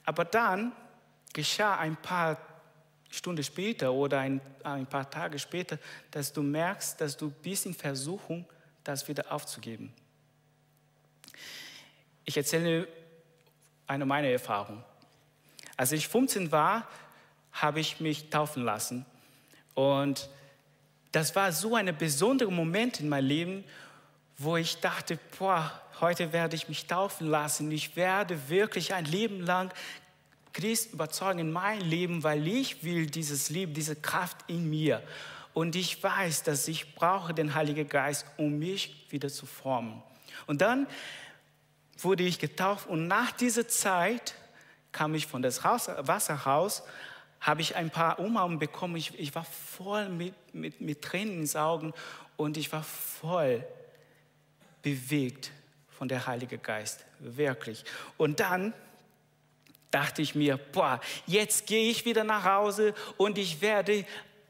Aber 0.05 0.25
dann 0.25 0.71
geschah 1.33 1.77
ein 1.77 1.95
paar 1.95 2.37
Stunden 3.09 3.43
später 3.43 3.91
oder 3.91 4.19
ein, 4.19 4.41
ein 4.63 4.87
paar 4.87 5.09
Tage 5.09 5.37
später, 5.37 5.77
dass 6.09 6.31
du 6.33 6.41
merkst, 6.41 6.99
dass 7.01 7.17
du 7.17 7.29
bist 7.29 7.65
in 7.65 7.73
Versuchung, 7.73 8.45
das 8.83 9.07
wieder 9.07 9.31
aufzugeben. 9.31 9.93
Ich 12.25 12.37
erzähle 12.37 12.87
eine 13.87 14.05
meiner 14.05 14.27
Erfahrungen. 14.27 14.83
Als 15.77 15.91
ich 15.91 16.07
15 16.07 16.51
war, 16.51 16.87
habe 17.51 17.79
ich 17.79 17.99
mich 17.99 18.29
taufen 18.29 18.63
lassen. 18.63 19.05
Und 19.73 20.29
das 21.11 21.35
war 21.35 21.51
so 21.51 21.75
ein 21.75 21.95
besonderer 21.97 22.51
Moment 22.51 22.99
in 22.99 23.09
meinem 23.09 23.25
Leben, 23.25 23.63
wo 24.37 24.57
ich 24.57 24.79
dachte, 24.79 25.17
boah, 25.37 25.81
heute 25.99 26.31
werde 26.31 26.55
ich 26.55 26.69
mich 26.69 26.85
taufen 26.87 27.27
lassen. 27.27 27.71
Ich 27.71 27.95
werde 27.95 28.49
wirklich 28.49 28.93
ein 28.93 29.05
Leben 29.05 29.41
lang 29.41 29.71
Christ 30.53 30.93
überzeugen 30.93 31.39
in 31.39 31.51
mein 31.51 31.81
Leben, 31.81 32.23
weil 32.23 32.47
ich 32.47 32.83
will 32.83 33.05
dieses 33.05 33.49
Leben, 33.49 33.73
diese 33.73 33.95
Kraft 33.95 34.37
in 34.47 34.69
mir. 34.69 35.03
Und 35.59 35.75
ich 35.75 36.01
weiß, 36.01 36.43
dass 36.43 36.69
ich 36.69 36.95
brauche 36.95 37.33
den 37.33 37.53
Heiligen 37.53 37.89
Geist, 37.89 38.25
um 38.37 38.59
mich 38.59 39.05
wieder 39.09 39.27
zu 39.27 39.45
formen. 39.45 40.01
Und 40.47 40.61
dann 40.61 40.87
wurde 41.97 42.23
ich 42.23 42.39
getauft 42.39 42.87
und 42.87 43.07
nach 43.09 43.33
dieser 43.33 43.67
Zeit 43.67 44.35
kam 44.93 45.13
ich 45.15 45.27
von 45.27 45.41
das 45.41 45.65
Haus, 45.65 45.89
Wasserhaus, 45.97 46.83
habe 47.41 47.59
ich 47.59 47.75
ein 47.75 47.89
paar 47.89 48.19
Umarmungen 48.19 48.57
bekommen. 48.57 48.95
Ich, 48.95 49.19
ich 49.19 49.35
war 49.35 49.43
voll 49.43 50.07
mit, 50.07 50.33
mit, 50.53 50.79
mit 50.79 51.01
Tränen 51.01 51.41
ins 51.41 51.57
Augen 51.57 51.93
und 52.37 52.55
ich 52.55 52.71
war 52.71 52.83
voll 52.83 53.61
bewegt 54.81 55.51
von 55.89 56.07
der 56.07 56.25
Heilige 56.25 56.57
Geist, 56.57 57.03
wirklich. 57.19 57.83
Und 58.15 58.39
dann 58.39 58.73
dachte 59.91 60.21
ich 60.21 60.35
mir, 60.35 60.55
boah, 60.55 61.01
jetzt 61.25 61.67
gehe 61.67 61.91
ich 61.91 62.05
wieder 62.05 62.23
nach 62.23 62.45
Hause 62.45 62.93
und 63.17 63.37
ich 63.37 63.61
werde 63.61 64.05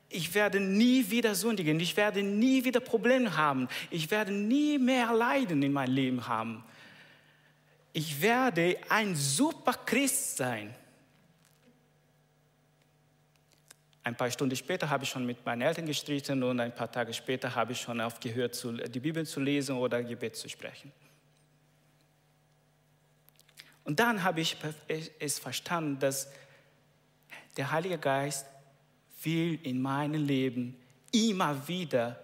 ich 0.09 0.33
werde 0.33 0.59
nie 0.59 1.09
wieder 1.09 1.35
sündigen, 1.35 1.79
ich 1.79 1.95
werde 1.95 2.23
nie 2.23 2.63
wieder 2.63 2.79
Probleme 2.79 3.37
haben, 3.37 3.67
ich 3.91 4.09
werde 4.09 4.31
nie 4.31 4.79
mehr 4.79 5.13
Leiden 5.13 5.61
in 5.61 5.71
meinem 5.71 5.93
Leben 5.93 6.27
haben. 6.27 6.63
Ich 7.93 8.21
werde 8.21 8.77
ein 8.89 9.15
super 9.15 9.73
Christ 9.73 10.37
sein. 10.37 10.73
Ein 14.03 14.15
paar 14.15 14.31
Stunden 14.31 14.55
später 14.55 14.89
habe 14.89 15.03
ich 15.03 15.09
schon 15.09 15.25
mit 15.25 15.45
meinen 15.45 15.61
Eltern 15.61 15.85
gestritten 15.85 16.41
und 16.41 16.59
ein 16.59 16.73
paar 16.73 16.91
Tage 16.91 17.13
später 17.13 17.53
habe 17.53 17.73
ich 17.73 17.81
schon 17.81 18.01
aufgehört, 18.01 18.63
die 18.87 18.99
Bibel 18.99 19.25
zu 19.25 19.39
lesen 19.39 19.75
oder 19.75 20.01
Gebet 20.01 20.35
zu 20.35 20.49
sprechen. 20.49 20.91
Und 23.83 23.99
dann 23.99 24.23
habe 24.23 24.41
ich 24.41 24.55
es 25.19 25.37
verstanden, 25.39 25.99
dass 25.99 26.31
der 27.57 27.71
Heilige 27.71 27.97
Geist 27.97 28.45
will 29.23 29.59
in 29.63 29.81
meinem 29.81 30.25
Leben 30.25 30.75
immer 31.11 31.67
wieder 31.67 32.19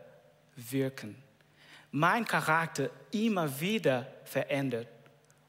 wirken. 0.56 1.16
Mein 1.92 2.26
Charakter 2.26 2.90
immer 3.12 3.60
wieder 3.60 4.08
verändert. 4.26 4.88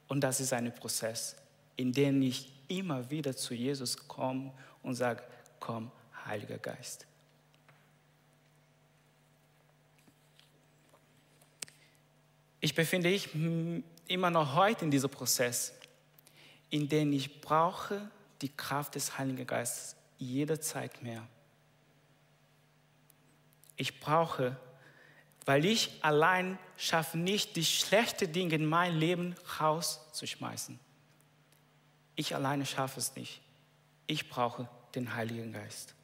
Und 0.09 0.21
das 0.21 0.41
ist 0.41 0.53
ein 0.53 0.73
Prozess, 0.73 1.37
in 1.77 1.93
dem 1.93 2.23
ich 2.23 2.53
immer 2.69 3.09
wieder 3.11 3.37
zu 3.37 3.55
Jesus 3.55 3.97
komme 4.09 4.53
und 4.83 4.95
sage, 4.95 5.23
komm, 5.61 5.91
Heiliger 6.25 6.59
Geist. 6.59 7.07
Ich 12.61 12.75
befinde 12.75 13.11
mich 13.11 13.29
immer 14.09 14.31
noch 14.31 14.55
heute 14.55 14.85
in 14.85 14.91
diesem 14.91 15.11
Prozess, 15.11 15.73
in 16.71 16.89
dem 16.89 17.13
ich 17.13 17.41
brauche 17.41 18.11
die 18.43 18.49
Kraft 18.49 18.97
des 18.97 19.17
Heiligen 19.19 19.47
Geistes 19.47 19.95
jederzeit 20.19 21.01
mehr. 21.03 21.27
Ich 23.77 24.01
brauche, 24.01 24.57
weil 25.45 25.65
ich 25.65 25.99
allein 26.03 26.59
schaffe 26.77 27.19
nicht, 27.19 27.57
die 27.57 27.65
schlechten 27.65 28.33
Dinge 28.33 28.55
in 28.55 28.67
mein 28.67 28.97
Leben 28.97 29.35
rauszuschmeißen. 29.61 30.79
Ich 32.17 32.35
alleine 32.35 32.67
schaffe 32.67 32.99
es 32.99 33.15
nicht. 33.15 33.41
Ich 34.07 34.29
brauche 34.29 34.69
den 34.95 35.15
Heiligen 35.15 35.53
Geist. 35.53 35.95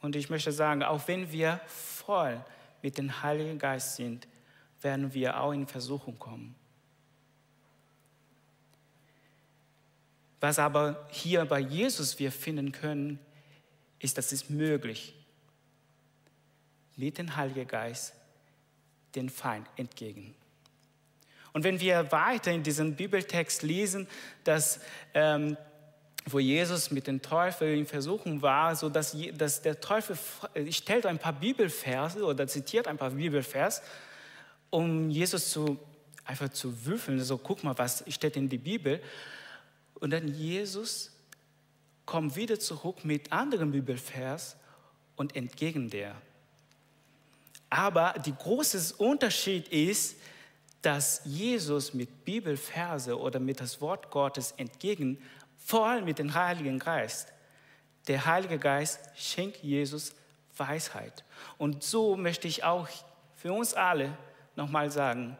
Und 0.00 0.16
ich 0.16 0.30
möchte 0.30 0.52
sagen, 0.52 0.82
auch 0.82 1.08
wenn 1.08 1.30
wir 1.32 1.60
voll 1.66 2.42
mit 2.82 2.98
dem 2.98 3.22
Heiligen 3.22 3.58
Geist 3.58 3.96
sind, 3.96 4.26
werden 4.80 5.12
wir 5.12 5.40
auch 5.40 5.52
in 5.52 5.66
Versuchung 5.66 6.18
kommen. 6.18 6.54
Was 10.40 10.58
aber 10.58 11.06
hier 11.10 11.44
bei 11.44 11.60
Jesus 11.60 12.18
wir 12.18 12.32
finden 12.32 12.72
können, 12.72 13.18
ist, 14.00 14.18
dass 14.18 14.32
es 14.32 14.50
möglich, 14.50 15.14
mit 16.96 17.18
dem 17.18 17.36
Heiligen 17.36 17.66
Geist 17.66 18.14
den 19.14 19.28
Feind 19.28 19.66
entgegen. 19.76 20.34
Und 21.52 21.64
wenn 21.64 21.80
wir 21.80 22.12
weiter 22.12 22.52
in 22.52 22.62
diesem 22.62 22.96
Bibeltext 22.96 23.62
lesen, 23.62 24.06
dass 24.44 24.80
ähm, 25.14 25.56
wo 26.26 26.38
Jesus 26.38 26.90
mit 26.90 27.06
dem 27.06 27.22
Teufel 27.22 27.76
in 27.76 27.86
Versuchung 27.86 28.42
war, 28.42 28.76
so 28.76 28.88
dass, 28.88 29.16
dass 29.34 29.62
der 29.62 29.80
Teufel 29.80 30.18
stellt 30.70 31.06
ein 31.06 31.18
paar 31.18 31.32
Bibelverse 31.32 32.22
oder 32.24 32.46
zitiert 32.46 32.86
ein 32.86 32.98
paar 32.98 33.10
Bibelvers, 33.10 33.82
um 34.68 35.08
Jesus 35.10 35.50
zu, 35.50 35.78
einfach 36.24 36.50
zu 36.50 36.84
würfeln. 36.84 37.20
So, 37.20 37.38
guck 37.38 37.64
mal, 37.64 37.76
was 37.78 38.04
steht 38.08 38.36
in 38.36 38.48
der 38.48 38.58
Bibel. 38.58 39.00
Und 39.94 40.10
dann 40.10 40.28
Jesus 40.28 41.12
kommt 42.06 42.36
wieder 42.36 42.58
zurück 42.58 43.04
mit 43.04 43.32
anderen 43.32 43.72
Bibelvers 43.72 44.56
und 45.16 45.36
entgegen 45.36 45.90
der. 45.90 46.14
Aber 47.68 48.14
der 48.14 48.32
große 48.32 48.96
Unterschied 48.96 49.68
ist, 49.68 50.16
dass 50.82 51.20
Jesus 51.24 51.94
mit 51.94 52.24
Bibelverse 52.24 53.18
oder 53.18 53.38
mit 53.38 53.60
das 53.60 53.80
Wort 53.80 54.10
Gottes 54.10 54.52
entgegen 54.52 55.18
vor 55.58 55.86
allem 55.86 56.04
mit 56.04 56.18
dem 56.18 56.34
Heiligen 56.34 56.78
Geist. 56.78 57.32
Der 58.08 58.26
Heilige 58.26 58.58
Geist 58.58 58.98
schenkt 59.14 59.62
Jesus 59.62 60.14
Weisheit. 60.56 61.24
Und 61.58 61.84
so 61.84 62.16
möchte 62.16 62.48
ich 62.48 62.64
auch 62.64 62.88
für 63.36 63.52
uns 63.52 63.74
alle 63.74 64.16
nochmal 64.56 64.90
sagen, 64.90 65.36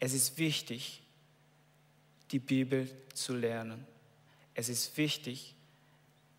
es 0.00 0.14
ist 0.14 0.38
wichtig, 0.38 1.02
die 2.30 2.38
Bibel 2.38 2.90
zu 3.14 3.34
lernen. 3.34 3.86
Es 4.54 4.68
ist 4.68 4.96
wichtig, 4.96 5.54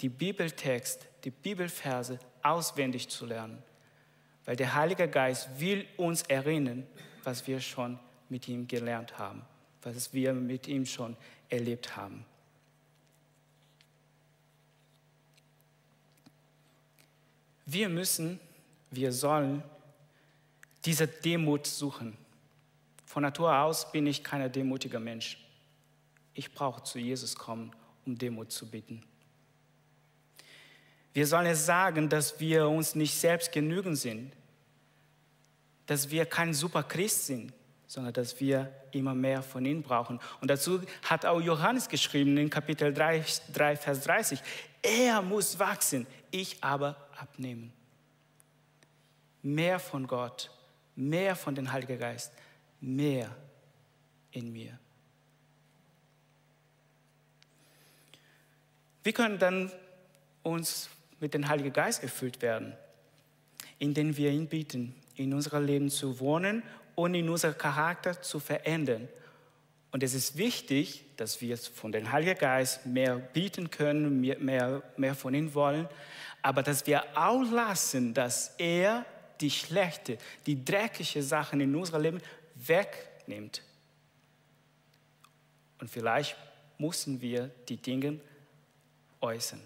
die 0.02 0.10
Bibeltext, 0.10 1.08
die 1.24 1.32
Bibelverse 1.32 2.20
auswendig 2.42 3.10
zu 3.10 3.26
lernen, 3.26 3.62
weil 4.46 4.56
der 4.56 4.74
Heilige 4.74 5.08
Geist 5.08 5.50
will 5.60 5.86
uns 5.98 6.22
erinnern, 6.24 6.88
was 7.24 7.46
wir 7.48 7.60
schon 7.60 8.00
mit 8.30 8.48
ihm 8.48 8.68
gelernt 8.68 9.18
haben, 9.18 9.44
was 9.82 10.14
wir 10.14 10.34
mit 10.34 10.68
ihm 10.68 10.86
schon 10.86 11.18
erlebt 11.50 11.96
haben. 11.96 12.26
Wir 17.66 17.90
müssen, 17.90 18.40
wir 18.90 19.12
sollen 19.12 19.64
diese 20.86 21.08
Demut 21.08 21.68
suchen. 21.68 22.18
Von 23.06 23.24
Natur 23.24 23.56
aus 23.56 23.92
bin 23.92 24.08
ich 24.08 24.24
kein 24.24 24.52
demutiger 24.52 25.00
Mensch. 25.00 25.38
Ich 26.34 26.52
brauche 26.54 26.82
zu 26.84 26.98
Jesus 26.98 27.36
kommen, 27.36 27.72
um 28.06 28.18
Demut 28.18 28.52
zu 28.52 28.68
bitten. 28.70 29.04
Wir 31.20 31.28
sollen 31.28 31.54
sagen, 31.54 32.08
dass 32.08 32.40
wir 32.40 32.70
uns 32.70 32.96
nicht 32.96 33.14
selbst 33.14 33.52
genügen 33.52 33.98
sind, 33.98 34.32
dass 35.86 36.10
wir 36.10 36.26
kein 36.26 36.54
super 36.54 36.82
Christ 36.82 37.26
sind, 37.26 37.52
sondern 37.88 38.14
dass 38.14 38.40
wir 38.40 38.74
immer 38.92 39.14
mehr 39.14 39.44
von 39.44 39.66
ihm 39.66 39.84
brauchen. 39.84 40.22
Und 40.40 40.50
dazu 40.50 40.82
hat 41.04 41.26
auch 41.26 41.42
Johannes 41.42 41.90
geschrieben 41.90 42.38
in 42.38 42.50
Kapitel 42.50 42.94
3, 42.94 43.26
3 43.52 43.76
Vers 43.76 44.00
30, 44.06 44.42
er 44.82 45.22
muss 45.22 45.60
wachsen, 45.60 46.08
ich 46.32 46.64
aber 46.64 46.96
abnehmen. 47.20 47.74
Mehr 49.42 49.78
von 49.78 50.08
Gott, 50.08 50.50
mehr 50.96 51.36
von 51.36 51.54
dem 51.54 51.70
Heiligen 51.70 52.00
Geist, 52.00 52.32
mehr 52.80 53.30
in 54.32 54.54
mir. 54.54 54.80
Wir 59.04 59.12
können 59.12 59.38
dann 59.38 59.70
uns 60.44 60.90
mit 61.20 61.34
dem 61.34 61.48
Heiligen 61.48 61.74
Geist 61.74 62.04
erfüllt 62.04 62.42
werden, 62.42 62.74
indem 63.78 64.16
wir 64.18 64.32
ihn 64.32 64.48
bieten, 64.48 64.96
in 65.16 65.34
unserem 65.34 65.66
Leben 65.66 65.90
zu 65.90 66.20
wohnen 66.20 66.64
und 66.96 67.14
in 67.14 67.30
unserem 67.30 67.58
Charakter 67.58 68.22
zu 68.22 68.40
verändern. 68.40 69.08
Und 69.92 70.04
es 70.04 70.14
ist 70.14 70.38
wichtig, 70.38 71.06
dass 71.18 71.42
wir 71.42 71.58
von 71.58 71.92
dem 71.92 72.12
Heiligen 72.12 72.38
Geist 72.38 72.86
mehr 72.86 73.18
bieten 73.18 73.72
können, 73.72 74.22
mehr, 74.22 74.40
mehr, 74.40 74.84
mehr 74.98 75.16
von 75.16 75.34
ihm 75.34 75.54
wollen, 75.54 75.88
aber 76.42 76.64
dass 76.64 76.86
wir 76.88 77.04
auch 77.18 77.44
lassen, 77.52 78.14
dass 78.14 78.56
er 78.58 79.06
die 79.42 79.50
schlechte, 79.50 80.18
die 80.46 80.64
dreckige 80.64 81.24
Sachen 81.24 81.62
in 81.62 81.76
unserem 81.76 82.02
Leben 82.02 82.22
wegnimmt. 82.56 83.64
Und 85.80 85.90
vielleicht 85.90 86.36
müssen 86.78 87.22
wir 87.22 87.50
die 87.68 87.78
Dinge 87.78 88.20
äußern, 89.22 89.62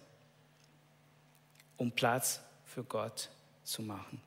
um 1.78 1.92
Platz 1.92 2.42
für 2.66 2.84
Gott 2.84 3.30
zu 3.64 3.82
machen. 3.82 4.22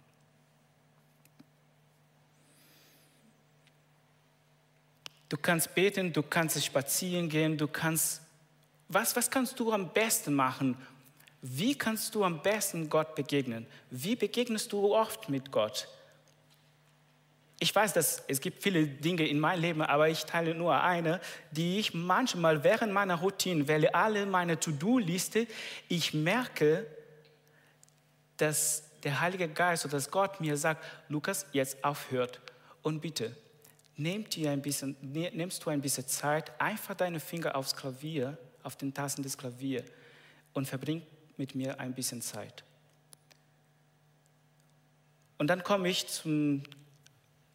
Du 5.28 5.36
kannst 5.36 5.74
beten, 5.74 6.12
du 6.12 6.22
kannst 6.22 6.64
spazieren 6.64 7.28
gehen, 7.28 7.58
du 7.58 7.66
kannst, 7.66 8.22
was, 8.88 9.16
was 9.16 9.28
kannst 9.28 9.58
du 9.58 9.72
am 9.72 9.92
besten 9.92 10.34
machen? 10.34 10.76
Wie 11.42 11.76
kannst 11.76 12.14
du 12.14 12.24
am 12.24 12.42
besten 12.42 12.88
Gott 12.88 13.14
begegnen? 13.14 13.66
Wie 13.90 14.16
begegnest 14.16 14.72
du 14.72 14.94
oft 14.94 15.28
mit 15.28 15.50
Gott? 15.50 15.88
Ich 17.58 17.74
weiß, 17.74 17.94
dass 17.94 18.22
es 18.28 18.40
gibt 18.40 18.62
viele 18.62 18.86
Dinge 18.86 19.26
in 19.26 19.40
meinem 19.40 19.62
Leben, 19.62 19.82
aber 19.82 20.08
ich 20.08 20.26
teile 20.26 20.54
nur 20.54 20.80
eine, 20.80 21.20
die 21.50 21.78
ich 21.78 21.94
manchmal 21.94 22.62
während 22.62 22.92
meiner 22.92 23.16
Routine, 23.16 23.66
wähle 23.66 23.94
alle 23.94 24.26
meine 24.26 24.60
To-Do-Liste, 24.60 25.46
ich 25.88 26.12
merke, 26.12 26.86
dass 28.36 28.84
der 29.02 29.20
Heilige 29.20 29.48
Geist 29.48 29.84
oder 29.84 29.92
dass 29.92 30.10
Gott 30.10 30.40
mir 30.40 30.56
sagt, 30.56 30.84
Lukas, 31.08 31.46
jetzt 31.52 31.82
aufhört 31.84 32.40
und 32.82 33.00
bitte 33.00 33.36
nimmst 33.96 34.36
du 34.36 34.48
ein 34.48 34.62
bisschen, 34.62 34.96
nimmst 35.00 35.64
du 35.64 35.70
ein 35.70 35.80
bisschen 35.80 36.06
Zeit, 36.06 36.60
einfach 36.60 36.94
deine 36.94 37.20
Finger 37.20 37.56
aufs 37.56 37.74
Klavier, 37.74 38.36
auf 38.62 38.76
den 38.76 38.92
Tasten 38.92 39.22
des 39.22 39.38
Klaviers 39.38 39.84
und 40.52 40.66
verbring 40.66 41.02
mit 41.36 41.54
mir 41.54 41.78
ein 41.80 41.94
bisschen 41.94 42.20
Zeit. 42.20 42.64
Und 45.38 45.48
dann 45.48 45.62
komme 45.62 45.88
ich 45.88 46.06
zum, 46.06 46.62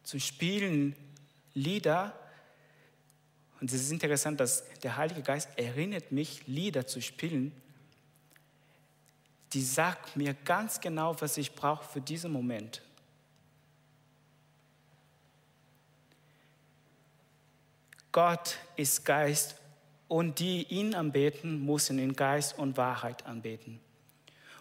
zum 0.02 0.20
Spielen 0.20 0.94
Lieder. 1.54 2.18
Und 3.60 3.72
es 3.72 3.82
ist 3.82 3.90
interessant, 3.90 4.40
dass 4.40 4.64
der 4.80 4.96
Heilige 4.96 5.22
Geist 5.22 5.48
erinnert 5.56 6.12
mich, 6.12 6.46
Lieder 6.46 6.86
zu 6.86 7.00
spielen. 7.00 7.52
Die 9.52 9.62
sagt 9.62 10.16
mir 10.16 10.34
ganz 10.44 10.80
genau, 10.80 11.20
was 11.20 11.36
ich 11.36 11.54
brauche 11.54 11.84
für 11.84 12.00
diesen 12.00 12.32
Moment. 12.32 12.82
Gott 18.12 18.58
ist 18.76 19.04
Geist 19.04 19.56
und 20.08 20.38
die 20.38 20.64
ihn 20.64 20.94
anbeten, 20.94 21.64
müssen 21.64 21.98
in 21.98 22.12
Geist 22.14 22.58
und 22.58 22.76
Wahrheit 22.76 23.24
anbeten. 23.24 23.80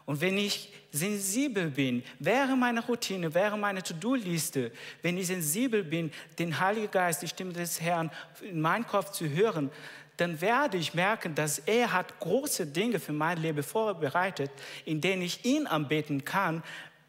Und 0.06 0.20
wenn 0.20 0.38
ich 0.38 0.74
sensibel 0.92 1.70
bin, 1.70 2.04
wäre 2.20 2.56
meine 2.58 2.86
Routine, 2.86 3.34
wäre 3.34 3.58
meine 3.58 3.84
To-Do-Liste, 3.84 4.72
wenn 5.02 5.18
ich 5.18 5.28
sensibel 5.28 5.84
bin, 5.84 6.12
den 6.40 6.60
Heiligen 6.60 6.90
Geist, 6.90 7.22
die 7.22 7.28
Stimme 7.28 7.54
des 7.54 7.80
Herrn 7.80 8.10
in 8.42 8.60
meinen 8.60 8.86
Kopf 8.88 9.12
zu 9.12 9.30
hören, 9.30 9.70
dann 10.18 10.42
werde 10.42 10.78
ich 10.78 10.94
merken, 10.94 11.36
dass 11.36 11.60
er 11.60 11.94
hat 11.94 12.20
große 12.20 12.68
Dinge 12.68 13.00
für 13.00 13.14
mein 13.14 13.38
Leben 13.38 13.64
vorbereitet, 13.64 14.52
in 14.86 15.02
denen 15.02 15.22
ich 15.22 15.46
ihn 15.46 15.68
anbeten 15.68 16.26
kann, 16.26 16.64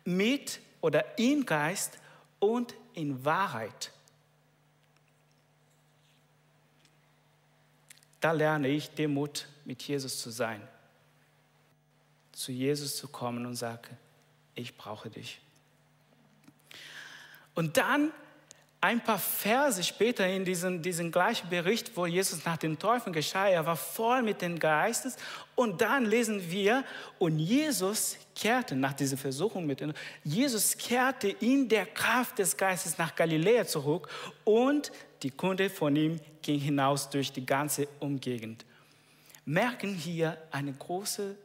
mit 0.04 0.60
oder 0.80 1.18
in 1.18 1.44
Geist 1.46 1.98
und 2.38 2.74
in 2.94 3.24
Wahrheit. 3.24 3.92
Da 8.20 8.32
lerne 8.32 8.68
ich 8.68 8.90
Demut, 8.90 9.46
mit 9.64 9.82
Jesus 9.82 10.20
zu 10.20 10.30
sein. 10.30 10.66
Zu 12.32 12.52
Jesus 12.52 12.96
zu 12.96 13.08
kommen 13.08 13.46
und 13.46 13.56
sage, 13.56 13.90
ich 14.54 14.76
brauche 14.76 15.10
dich. 15.10 15.40
Und 17.54 17.76
dann 17.76 18.12
ein 18.82 19.00
paar 19.00 19.20
Verse 19.20 19.80
später 19.84 20.26
in 20.26 20.44
diesem, 20.44 20.82
diesem 20.82 21.12
gleichen 21.12 21.48
Bericht, 21.48 21.96
wo 21.96 22.04
Jesus 22.04 22.44
nach 22.44 22.56
dem 22.56 22.80
Teufel 22.80 23.12
geschah, 23.12 23.46
er 23.46 23.64
war 23.64 23.76
voll 23.76 24.22
mit 24.22 24.42
dem 24.42 24.58
Geistes. 24.58 25.16
Und 25.54 25.80
dann 25.80 26.04
lesen 26.04 26.50
wir, 26.50 26.84
und 27.20 27.38
Jesus 27.38 28.16
kehrte 28.34 28.74
nach 28.74 28.92
dieser 28.92 29.16
Versuchung 29.16 29.66
mit 29.66 29.80
ihm, 29.80 29.94
Jesus 30.24 30.76
kehrte 30.76 31.28
in 31.28 31.68
der 31.68 31.86
Kraft 31.86 32.40
des 32.40 32.56
Geistes 32.56 32.98
nach 32.98 33.14
Galiläa 33.14 33.64
zurück 33.64 34.08
und 34.42 34.90
die 35.22 35.30
Kunde 35.30 35.70
von 35.70 35.94
ihm 35.94 36.18
ging 36.42 36.58
hinaus 36.58 37.08
durch 37.08 37.30
die 37.32 37.46
ganze 37.46 37.86
Umgegend. 38.00 38.64
Merken 39.44 39.94
hier 39.94 40.36
eine 40.50 40.72
große, 40.72 41.36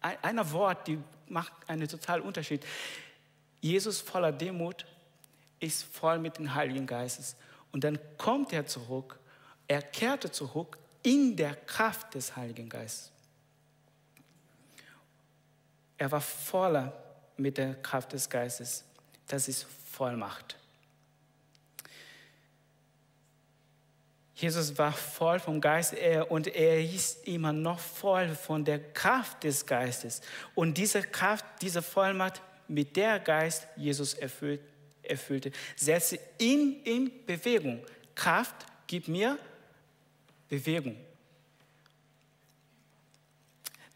ein 0.00 0.52
Wort, 0.52 0.88
die 0.88 0.98
macht 1.28 1.52
einen 1.66 1.86
totalen 1.86 2.22
Unterschied. 2.22 2.64
Jesus 3.60 4.00
voller 4.00 4.32
Demut 4.32 4.86
ist 5.60 5.84
voll 5.84 6.18
mit 6.18 6.38
dem 6.38 6.54
Heiligen 6.54 6.86
Geistes. 6.86 7.36
Und 7.72 7.84
dann 7.84 7.98
kommt 8.16 8.52
er 8.52 8.66
zurück, 8.66 9.18
er 9.66 9.82
kehrte 9.82 10.30
zurück 10.30 10.78
in 11.02 11.36
der 11.36 11.54
Kraft 11.54 12.14
des 12.14 12.36
Heiligen 12.36 12.68
Geistes. 12.68 13.12
Er 15.96 16.10
war 16.12 16.20
voller 16.20 16.92
mit 17.36 17.58
der 17.58 17.74
Kraft 17.74 18.12
des 18.12 18.28
Geistes. 18.28 18.84
Das 19.26 19.48
ist 19.48 19.66
Vollmacht. 19.90 20.56
Jesus 24.34 24.78
war 24.78 24.92
voll 24.92 25.40
vom 25.40 25.60
Geist 25.60 25.96
und 26.28 26.46
er 26.46 26.80
ist 26.80 27.26
immer 27.26 27.52
noch 27.52 27.80
voll 27.80 28.28
von 28.36 28.64
der 28.64 28.92
Kraft 28.92 29.42
des 29.42 29.66
Geistes. 29.66 30.20
Und 30.54 30.78
diese 30.78 31.02
Kraft, 31.02 31.44
diese 31.60 31.82
Vollmacht, 31.82 32.40
mit 32.68 32.94
der 32.96 33.18
Geist 33.18 33.66
Jesus 33.76 34.14
erfüllt, 34.14 34.60
erfüllte, 35.08 35.52
setze 35.76 36.18
ihn 36.38 36.80
in 36.84 37.10
Bewegung. 37.26 37.82
Kraft 38.14 38.66
gibt 38.86 39.08
mir 39.08 39.38
Bewegung. 40.48 40.96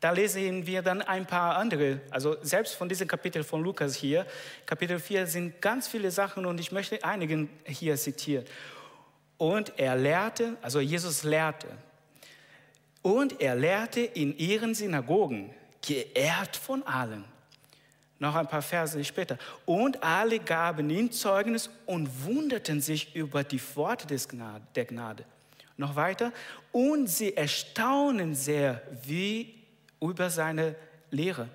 Da 0.02 0.10
lesen 0.10 0.66
wir 0.66 0.82
dann 0.82 1.00
ein 1.00 1.26
paar 1.26 1.56
andere, 1.56 2.00
also 2.10 2.36
selbst 2.42 2.74
von 2.74 2.88
diesem 2.88 3.06
Kapitel 3.06 3.44
von 3.44 3.62
Lukas 3.62 3.94
hier, 3.94 4.26
Kapitel 4.66 4.98
4 4.98 5.28
sind 5.28 5.62
ganz 5.62 5.86
viele 5.86 6.10
Sachen 6.10 6.44
und 6.44 6.58
ich 6.58 6.72
möchte 6.72 7.04
einigen 7.04 7.48
hier 7.64 7.96
zitieren. 7.96 8.44
Und 9.38 9.78
er 9.78 9.94
lehrte, 9.94 10.56
also 10.60 10.80
Jesus 10.80 11.22
lehrte. 11.22 11.68
Und 13.00 13.40
er 13.40 13.54
lehrte 13.54 14.00
in 14.00 14.36
ihren 14.36 14.74
Synagogen, 14.74 15.54
geehrt 15.86 16.56
von 16.56 16.82
allen. 16.84 17.24
Noch 18.22 18.36
ein 18.36 18.46
paar 18.46 18.62
Verse 18.62 19.02
später. 19.04 19.36
Und 19.66 20.02
alle 20.02 20.38
gaben 20.38 20.88
ihm 20.88 21.10
Zeugnis 21.10 21.68
und 21.86 22.24
wunderten 22.24 22.80
sich 22.80 23.14
über 23.16 23.42
die 23.42 23.60
Worte 23.74 24.06
des 24.06 24.28
Gnade, 24.28 24.64
der 24.74 24.84
Gnade. 24.84 25.24
Noch 25.76 25.96
weiter. 25.96 26.32
Und 26.70 27.08
sie 27.08 27.36
erstaunen 27.36 28.34
sehr 28.34 28.80
wie 29.02 29.54
über 30.00 30.30
seine 30.30 30.76
Lehre. 31.10 31.48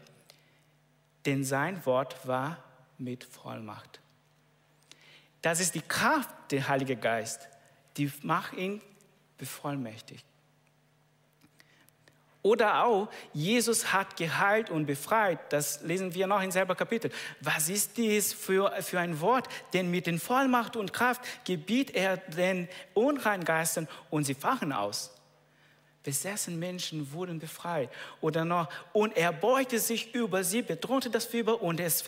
Denn 1.25 1.43
sein 1.43 1.85
Wort 1.85 2.27
war 2.27 2.63
mit 2.97 3.23
Vollmacht. 3.23 4.01
Das 5.41 5.59
ist 5.59 5.73
die 5.73 5.81
Kraft 5.81 6.29
der 6.51 6.67
Heilige 6.67 6.97
Geist 6.97 7.47
die 7.97 8.11
macht 8.21 8.53
ihn 8.53 8.81
bevollmächtigt. 9.37 10.25
Oder 12.43 12.85
auch, 12.85 13.09
Jesus 13.33 13.91
hat 13.91 14.15
geheilt 14.15 14.69
und 14.69 14.85
befreit. 14.85 15.39
Das 15.51 15.81
lesen 15.81 16.13
wir 16.13 16.27
noch 16.27 16.41
in 16.41 16.51
selber 16.51 16.75
Kapitel. 16.75 17.11
Was 17.41 17.67
ist 17.67 17.97
dies 17.97 18.31
für, 18.31 18.71
für 18.81 18.99
ein 18.99 19.19
Wort? 19.19 19.47
Denn 19.73 19.91
mit 19.91 20.07
den 20.07 20.19
Vollmacht 20.19 20.75
und 20.75 20.93
Kraft 20.93 21.21
gebiet 21.45 21.91
er 21.91 22.17
den 22.17 22.69
Unreingeistern 22.93 23.87
und 24.09 24.23
sie 24.23 24.35
fachen 24.35 24.71
aus. 24.71 25.13
Besessen 26.03 26.57
Menschen 26.57 27.11
wurden 27.11 27.39
befreit. 27.39 27.89
Oder 28.21 28.45
noch, 28.45 28.69
und 28.93 29.17
er 29.17 29.33
beugte 29.33 29.77
sich 29.77 30.15
über 30.15 30.41
sie, 30.43 30.61
bedrohte 30.61 31.09
das 31.09 31.25
Fieber 31.25 31.61
und 31.61 31.81
es 31.81 32.03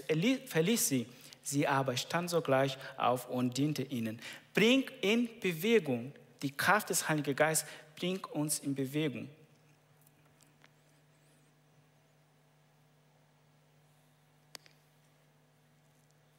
verließ 0.45 0.87
sie. 0.87 1.05
Sie 1.43 1.67
aber 1.67 1.97
stand 1.97 2.29
sogleich 2.29 2.77
auf 2.95 3.27
und 3.29 3.57
diente 3.57 3.81
ihnen. 3.81 4.21
Bring 4.53 4.85
in 5.01 5.27
Bewegung. 5.41 6.13
Die 6.41 6.55
Kraft 6.55 6.91
des 6.91 7.09
Heiligen 7.09 7.35
Geistes 7.35 7.67
bringt 7.97 8.31
uns 8.31 8.59
in 8.59 8.73
Bewegung. 8.73 9.27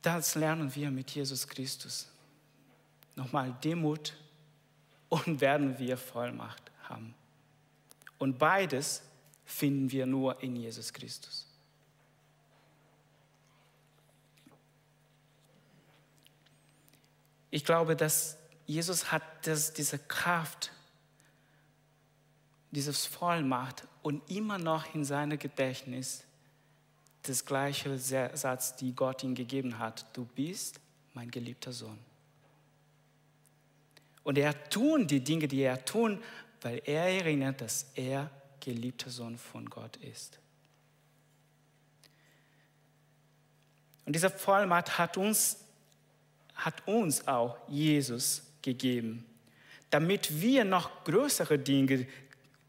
Das 0.02 0.34
lernen 0.34 0.74
wir 0.74 0.90
mit 0.90 1.10
Jesus 1.10 1.46
Christus. 1.46 2.08
Nochmal 3.16 3.54
Demut 3.62 4.14
und 5.08 5.40
werden 5.40 5.78
wir 5.78 5.96
Vollmacht 5.96 6.70
haben. 6.84 7.14
Und 8.18 8.38
beides 8.38 9.02
finden 9.44 9.90
wir 9.90 10.06
nur 10.06 10.42
in 10.42 10.56
Jesus 10.56 10.92
Christus. 10.92 11.46
Ich 17.50 17.64
glaube, 17.64 17.96
dass 17.96 18.38
Jesus 18.66 19.10
hat 19.10 19.22
das, 19.42 19.72
diese 19.72 19.98
Kraft, 19.98 20.70
dieses 22.70 23.04
Vollmacht 23.04 23.86
und 24.02 24.30
immer 24.30 24.58
noch 24.58 24.94
in 24.94 25.04
seinem 25.04 25.38
Gedächtnis 25.38 26.24
das 27.22 27.44
gleiche 27.44 27.98
Satz, 27.98 28.76
die 28.76 28.94
Gott 28.94 29.22
ihm 29.22 29.34
gegeben 29.34 29.78
hat. 29.78 30.06
Du 30.16 30.24
bist 30.24 30.80
mein 31.14 31.30
geliebter 31.30 31.72
Sohn. 31.72 31.98
Und 34.22 34.38
er 34.38 34.68
tun 34.68 35.06
die 35.06 35.20
Dinge, 35.22 35.48
die 35.48 35.62
er 35.62 35.84
tun, 35.84 36.22
weil 36.62 36.82
er 36.84 37.04
erinnert, 37.04 37.60
dass 37.60 37.86
er 37.94 38.30
geliebter 38.60 39.10
Sohn 39.10 39.38
von 39.38 39.68
Gott 39.68 39.96
ist. 39.96 40.38
Und 44.04 44.14
diese 44.14 44.30
Vollmacht 44.30 44.98
hat 44.98 45.16
uns, 45.16 45.58
hat 46.54 46.86
uns 46.86 47.26
auch 47.28 47.56
Jesus 47.68 48.42
gegeben, 48.62 49.24
damit 49.90 50.40
wir 50.40 50.64
noch 50.64 51.04
größere 51.04 51.58
Dinge 51.58 52.06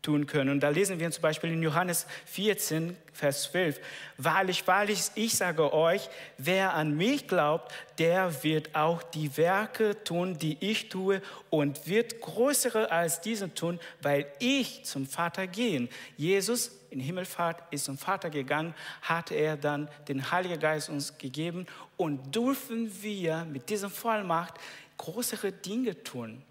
tun 0.01 0.25
können. 0.25 0.49
Und 0.49 0.61
da 0.61 0.69
lesen 0.69 0.99
wir 0.99 1.11
zum 1.11 1.21
Beispiel 1.21 1.51
in 1.51 1.61
Johannes 1.61 2.07
14, 2.25 2.97
Vers 3.13 3.43
12, 3.43 3.79
wahrlich, 4.17 4.65
wahrlich, 4.65 5.11
ich 5.15 5.35
sage 5.35 5.73
euch, 5.73 6.09
wer 6.37 6.73
an 6.73 6.95
mich 6.95 7.27
glaubt, 7.27 7.71
der 7.99 8.43
wird 8.43 8.75
auch 8.75 9.03
die 9.03 9.37
Werke 9.37 10.03
tun, 10.03 10.37
die 10.37 10.57
ich 10.59 10.89
tue 10.89 11.21
und 11.49 11.87
wird 11.87 12.21
größere 12.21 12.91
als 12.91 13.21
diese 13.21 13.53
tun, 13.53 13.79
weil 14.01 14.25
ich 14.39 14.83
zum 14.85 15.05
Vater 15.05 15.47
gehe. 15.47 15.87
Jesus 16.17 16.71
in 16.89 16.99
Himmelfahrt 16.99 17.61
ist 17.71 17.85
zum 17.85 17.97
Vater 17.97 18.29
gegangen, 18.29 18.73
hatte 19.01 19.35
er 19.35 19.55
dann 19.55 19.89
den 20.07 20.31
Heiligen 20.31 20.59
Geist 20.59 20.89
uns 20.89 21.17
gegeben 21.17 21.65
und 21.95 22.35
dürfen 22.35 22.91
wir 23.01 23.45
mit 23.45 23.69
dieser 23.69 23.89
Vollmacht 23.89 24.55
größere 24.97 25.51
Dinge 25.51 26.03
tun. 26.03 26.43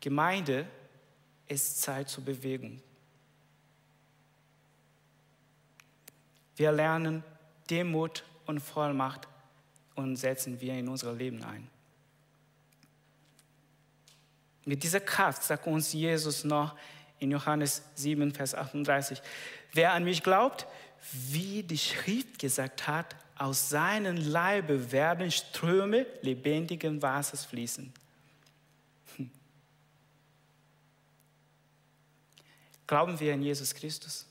Gemeinde 0.00 0.66
ist 1.48 1.82
Zeit 1.82 2.08
zur 2.08 2.24
Bewegung. 2.24 2.80
Wir 6.56 6.72
lernen 6.72 7.22
Demut 7.68 8.24
und 8.46 8.60
Vollmacht 8.60 9.28
und 9.94 10.16
setzen 10.16 10.60
wir 10.60 10.74
in 10.74 10.88
unser 10.88 11.12
Leben 11.12 11.42
ein. 11.44 11.68
Mit 14.64 14.82
dieser 14.82 15.00
Kraft 15.00 15.42
sagt 15.42 15.66
uns 15.66 15.92
Jesus 15.92 16.44
noch 16.44 16.76
in 17.18 17.30
Johannes 17.30 17.82
7, 17.94 18.32
Vers 18.32 18.54
38, 18.54 19.22
wer 19.72 19.92
an 19.92 20.04
mich 20.04 20.22
glaubt, 20.22 20.66
wie 21.12 21.62
die 21.62 21.78
Schrift 21.78 22.38
gesagt 22.38 22.86
hat, 22.86 23.14
aus 23.38 23.68
seinem 23.68 24.16
Leibe 24.16 24.90
werden 24.90 25.30
Ströme 25.30 26.06
lebendigen 26.22 27.00
Wassers 27.02 27.44
fließen. 27.44 27.92
Glauben 32.86 33.18
wir 33.18 33.34
an 33.34 33.42
Jesus 33.42 33.74
Christus? 33.74 34.26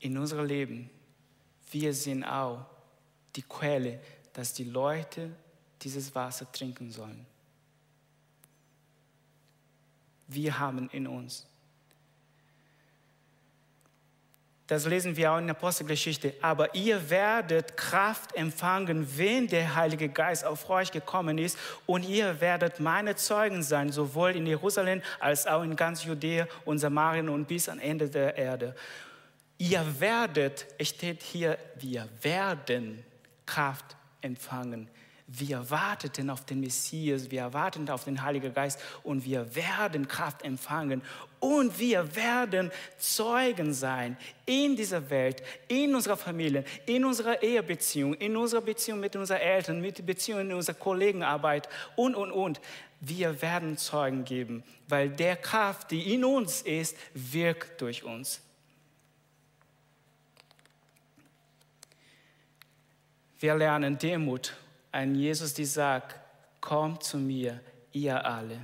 In 0.00 0.16
unserem 0.16 0.46
Leben, 0.46 0.88
wir 1.70 1.92
sind 1.92 2.24
auch 2.24 2.64
die 3.36 3.42
Quelle, 3.42 4.00
dass 4.32 4.54
die 4.54 4.64
Leute 4.64 5.34
dieses 5.82 6.14
Wasser 6.14 6.50
trinken 6.50 6.90
sollen. 6.90 7.26
Wir 10.28 10.58
haben 10.58 10.88
in 10.90 11.06
uns 11.06 11.46
Das 14.68 14.84
lesen 14.84 15.16
wir 15.16 15.32
auch 15.32 15.38
in 15.38 15.46
der 15.46 15.56
Apostelgeschichte. 15.56 16.34
Aber 16.42 16.74
ihr 16.74 17.08
werdet 17.08 17.74
Kraft 17.76 18.36
empfangen, 18.36 19.08
wenn 19.16 19.48
der 19.48 19.74
Heilige 19.74 20.10
Geist 20.10 20.44
auf 20.44 20.68
euch 20.68 20.92
gekommen 20.92 21.38
ist. 21.38 21.58
Und 21.86 22.06
ihr 22.06 22.38
werdet 22.42 22.78
meine 22.78 23.16
Zeugen 23.16 23.62
sein, 23.62 23.90
sowohl 23.90 24.36
in 24.36 24.46
Jerusalem 24.46 25.00
als 25.20 25.46
auch 25.46 25.62
in 25.62 25.74
ganz 25.74 26.04
Judäa 26.04 26.46
und 26.66 26.78
Samarien 26.78 27.30
und 27.30 27.48
bis 27.48 27.66
ans 27.70 27.82
Ende 27.82 28.10
der 28.10 28.36
Erde. 28.36 28.76
Ihr 29.56 29.82
werdet, 29.98 30.66
es 30.76 30.90
steht 30.90 31.22
hier, 31.22 31.58
wir 31.76 32.06
werden 32.20 33.02
Kraft 33.46 33.96
empfangen. 34.20 34.90
Wir 35.30 35.68
warteten 35.68 36.30
auf 36.30 36.46
den 36.46 36.60
Messias, 36.60 37.30
wir 37.30 37.52
warten 37.52 37.90
auf 37.90 38.04
den 38.04 38.22
Heiligen 38.22 38.54
Geist 38.54 38.80
und 39.02 39.26
wir 39.26 39.54
werden 39.54 40.08
Kraft 40.08 40.42
empfangen 40.42 41.02
und 41.38 41.78
wir 41.78 42.16
werden 42.16 42.70
Zeugen 42.96 43.74
sein 43.74 44.16
in 44.46 44.74
dieser 44.74 45.10
Welt, 45.10 45.42
in 45.68 45.94
unserer 45.94 46.16
Familie, 46.16 46.64
in 46.86 47.04
unserer 47.04 47.42
Ehebeziehung, 47.42 48.14
in 48.14 48.38
unserer 48.38 48.62
Beziehung 48.62 49.00
mit 49.00 49.16
unseren 49.16 49.40
Eltern, 49.40 49.82
mit 49.82 50.06
Beziehungen 50.06 50.48
in 50.48 50.56
unserer 50.56 50.76
Kollegenarbeit 50.76 51.68
und, 51.94 52.14
und, 52.14 52.32
und. 52.32 52.58
Wir 53.02 53.42
werden 53.42 53.76
Zeugen 53.76 54.24
geben, 54.24 54.64
weil 54.88 55.10
der 55.10 55.36
Kraft, 55.36 55.90
die 55.90 56.14
in 56.14 56.24
uns 56.24 56.62
ist, 56.62 56.96
wirkt 57.12 57.82
durch 57.82 58.02
uns. 58.02 58.40
Wir 63.38 63.54
lernen 63.54 63.98
Demut 63.98 64.54
ein 64.92 65.14
Jesus, 65.14 65.54
der 65.54 65.66
sagt, 65.66 66.16
kommt 66.60 67.02
zu 67.02 67.18
mir, 67.18 67.60
ihr 67.92 68.24
alle. 68.24 68.58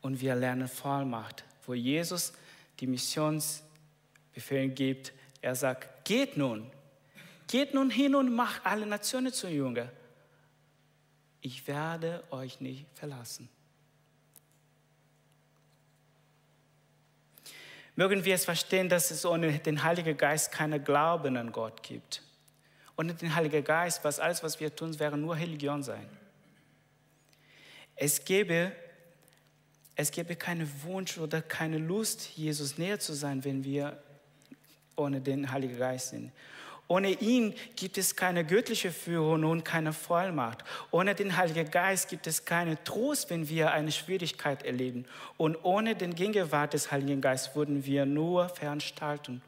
Und 0.00 0.20
wir 0.20 0.34
lernen 0.34 0.68
Vollmacht, 0.68 1.44
wo 1.66 1.74
Jesus 1.74 2.32
die 2.80 2.86
Missionsbefehle 2.86 4.68
gibt. 4.68 5.12
Er 5.42 5.54
sagt, 5.54 6.04
geht 6.04 6.36
nun, 6.36 6.70
geht 7.46 7.74
nun 7.74 7.90
hin 7.90 8.14
und 8.14 8.34
macht 8.34 8.64
alle 8.64 8.86
Nationen 8.86 9.32
zu 9.32 9.48
Jünger. 9.48 9.90
Ich 11.42 11.66
werde 11.66 12.22
euch 12.30 12.60
nicht 12.60 12.86
verlassen. 12.94 13.48
Mögen 17.96 18.24
wir 18.24 18.34
es 18.34 18.44
verstehen, 18.44 18.88
dass 18.88 19.10
es 19.10 19.26
ohne 19.26 19.58
den 19.58 19.82
Heiligen 19.82 20.16
Geist 20.16 20.52
keine 20.52 20.80
Glauben 20.80 21.36
an 21.36 21.52
Gott 21.52 21.82
gibt. 21.82 22.22
Ohne 22.96 23.14
den 23.14 23.34
Heiligen 23.34 23.64
Geist, 23.64 24.04
was 24.04 24.20
alles, 24.20 24.42
was 24.42 24.60
wir 24.60 24.74
tun, 24.74 24.98
wäre 24.98 25.16
nur 25.16 25.36
Religion 25.36 25.82
sein. 25.82 26.08
Es 27.96 28.24
gäbe, 28.24 28.72
es 29.94 30.10
gäbe 30.10 30.36
keinen 30.36 30.70
Wunsch 30.84 31.18
oder 31.18 31.42
keine 31.42 31.78
Lust, 31.78 32.30
Jesus 32.36 32.78
näher 32.78 32.98
zu 32.98 33.12
sein, 33.12 33.44
wenn 33.44 33.64
wir 33.64 34.02
ohne 34.96 35.20
den 35.20 35.50
Heiligen 35.50 35.78
Geist 35.78 36.10
sind. 36.10 36.32
Ohne 36.90 37.10
ihn 37.12 37.54
gibt 37.76 37.98
es 37.98 38.16
keine 38.16 38.44
göttliche 38.44 38.90
Führung 38.90 39.44
und 39.44 39.64
keine 39.64 39.92
Vollmacht. 39.92 40.64
Ohne 40.90 41.14
den 41.14 41.36
Heiligen 41.36 41.70
Geist 41.70 42.08
gibt 42.08 42.26
es 42.26 42.44
keinen 42.44 42.82
Trost, 42.82 43.30
wenn 43.30 43.48
wir 43.48 43.70
eine 43.70 43.92
Schwierigkeit 43.92 44.64
erleben. 44.64 45.04
Und 45.36 45.56
ohne 45.62 45.94
den 45.94 46.16
Gegenwart 46.16 46.74
des 46.74 46.90
Heiligen 46.90 47.20
Geistes 47.20 47.54
würden 47.54 47.84
wir 47.84 48.06
nur 48.06 48.48
Veranstaltungen 48.48 49.40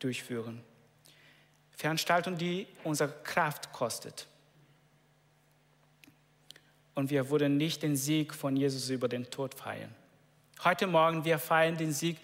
durchführen. 0.00 0.64
Veranstaltung, 1.80 2.36
die 2.36 2.66
unsere 2.84 3.10
Kraft 3.24 3.72
kostet. 3.72 4.26
Und 6.94 7.08
wir 7.08 7.30
würden 7.30 7.56
nicht 7.56 7.82
den 7.82 7.96
Sieg 7.96 8.34
von 8.34 8.54
Jesus 8.54 8.90
über 8.90 9.08
den 9.08 9.30
Tod 9.30 9.54
feiern. 9.54 9.94
Heute 10.62 10.86
Morgen, 10.86 11.24
wir 11.24 11.38
feiern 11.38 11.78
den 11.78 11.92
Sieg, 11.92 12.18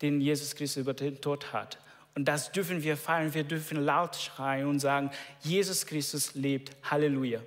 den 0.00 0.22
Jesus 0.22 0.54
Christus 0.54 0.80
über 0.80 0.94
den 0.94 1.20
Tod 1.20 1.52
hat. 1.52 1.76
Und 2.14 2.24
das 2.24 2.50
dürfen 2.50 2.82
wir 2.82 2.96
feiern. 2.96 3.34
Wir 3.34 3.44
dürfen 3.44 3.84
laut 3.84 4.16
schreien 4.16 4.66
und 4.68 4.80
sagen, 4.80 5.10
Jesus 5.42 5.84
Christus 5.84 6.34
lebt. 6.34 6.74
Halleluja. 6.90 7.42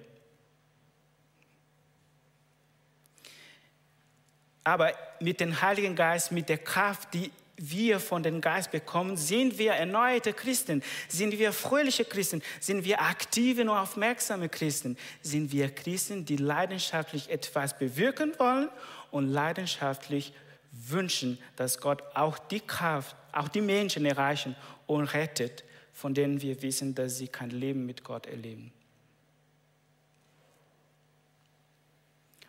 Aber 4.63 4.93
mit 5.19 5.39
dem 5.39 5.59
Heiligen 5.59 5.95
Geist, 5.95 6.31
mit 6.31 6.49
der 6.49 6.59
Kraft, 6.59 7.15
die 7.15 7.31
wir 7.57 7.99
von 7.99 8.21
dem 8.21 8.39
Geist 8.39 8.71
bekommen, 8.71 9.17
sind 9.17 9.57
wir 9.57 9.73
erneuerte 9.73 10.31
Christen, 10.33 10.83
sind 11.07 11.37
wir 11.37 11.51
fröhliche 11.51 12.05
Christen, 12.05 12.43
sind 12.59 12.85
wir 12.85 13.01
aktive 13.01 13.63
und 13.63 13.69
aufmerksame 13.69 14.47
Christen, 14.47 14.97
sind 15.21 15.51
wir 15.51 15.73
Christen, 15.73 16.25
die 16.25 16.37
leidenschaftlich 16.37 17.29
etwas 17.29 17.77
bewirken 17.77 18.33
wollen 18.37 18.69
und 19.11 19.27
leidenschaftlich 19.27 20.33
wünschen, 20.71 21.39
dass 21.55 21.79
Gott 21.79 22.03
auch 22.13 22.37
die 22.37 22.59
Kraft, 22.59 23.15
auch 23.31 23.47
die 23.47 23.61
Menschen 23.61 24.05
erreichen 24.05 24.55
und 24.85 25.05
rettet, 25.13 25.63
von 25.93 26.13
denen 26.13 26.41
wir 26.41 26.61
wissen, 26.61 26.93
dass 26.93 27.17
sie 27.17 27.27
kein 27.27 27.49
Leben 27.49 27.87
mit 27.87 28.03
Gott 28.03 28.27
erleben. 28.27 28.71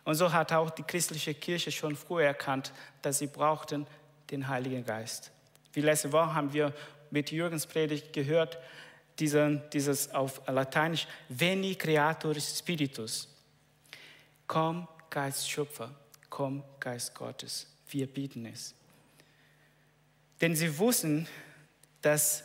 Und 0.03 0.15
so 0.15 0.31
hat 0.31 0.51
auch 0.53 0.69
die 0.69 0.83
christliche 0.83 1.33
Kirche 1.33 1.71
schon 1.71 1.95
früher 1.95 2.25
erkannt, 2.25 2.71
dass 3.01 3.19
sie 3.19 3.27
brauchten 3.27 3.85
den 4.31 4.47
Heiligen 4.47 4.85
Geist. 4.85 5.31
Wie 5.73 5.81
letzte 5.81 6.11
Woche 6.11 6.33
haben 6.33 6.53
wir 6.53 6.73
mit 7.11 7.31
Jürgens 7.31 7.65
Predigt 7.65 8.13
gehört, 8.13 8.57
diesen, 9.19 9.61
dieses 9.71 10.11
auf 10.11 10.41
Lateinisch, 10.47 11.07
Veni 11.27 11.75
Creator 11.75 12.35
Spiritus. 12.35 13.27
Komm, 14.47 14.87
Geist 15.09 15.49
Schöpfer, 15.49 15.91
komm, 16.29 16.63
Geist 16.79 17.13
Gottes. 17.15 17.67
Wir 17.89 18.07
bieten 18.07 18.45
es. 18.45 18.73
Denn 20.41 20.55
sie 20.55 20.77
wussten, 20.77 21.27
dass 22.01 22.43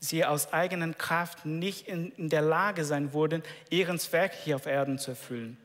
sie 0.00 0.24
aus 0.24 0.52
eigener 0.52 0.92
Kraft 0.94 1.46
nicht 1.46 1.88
in, 1.88 2.10
in 2.12 2.28
der 2.28 2.42
Lage 2.42 2.84
sein 2.84 3.12
würden, 3.12 3.42
ihren 3.70 3.98
Zweck 3.98 4.32
hier 4.44 4.56
auf 4.56 4.66
Erden 4.66 4.98
zu 4.98 5.12
erfüllen. 5.12 5.56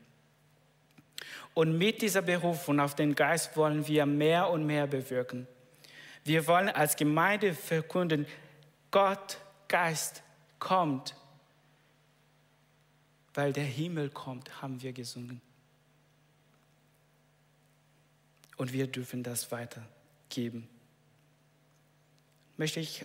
Und 1.54 1.76
mit 1.76 2.00
dieser 2.00 2.22
Berufung 2.22 2.80
auf 2.80 2.94
den 2.94 3.14
Geist 3.14 3.56
wollen 3.56 3.86
wir 3.86 4.06
mehr 4.06 4.48
und 4.48 4.64
mehr 4.64 4.86
bewirken. 4.86 5.46
Wir 6.24 6.46
wollen 6.46 6.68
als 6.68 6.96
Gemeinde 6.96 7.54
verkünden, 7.54 8.26
Gott 8.90 9.38
Geist 9.68 10.22
kommt, 10.58 11.16
weil 13.34 13.52
der 13.52 13.64
Himmel 13.64 14.10
kommt, 14.10 14.62
haben 14.62 14.80
wir 14.82 14.92
gesungen. 14.92 15.40
Und 18.56 18.72
wir 18.72 18.86
dürfen 18.86 19.22
das 19.22 19.50
weitergeben. 19.50 20.68
Möchte 22.56 22.80
ich 22.80 23.04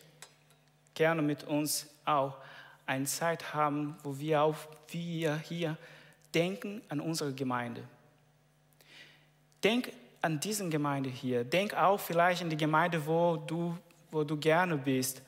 gerne 0.93 1.21
mit 1.21 1.45
uns 1.45 1.87
auch 2.05 2.37
eine 2.85 3.05
Zeit 3.05 3.53
haben, 3.53 3.95
wo 4.03 4.19
wir 4.19 4.41
auch 4.41 4.57
wir 4.89 5.37
hier 5.37 5.77
denken 6.33 6.81
an 6.89 6.99
unsere 6.99 7.33
Gemeinde. 7.33 7.83
Denk 9.63 9.91
an 10.27 10.41
diese 10.41 10.67
Gemeinde 10.67 11.09
hier. 11.09 11.45
Denk 11.45 11.73
auch 11.73 11.97
vielleicht 11.97 12.41
an 12.41 12.49
die 12.49 12.57
Gemeinde, 12.57 13.05
wo 13.05 13.37
du, 13.37 13.77
wo 14.11 14.25
du 14.25 14.35
gerne 14.35 14.77
bist. 14.77 15.21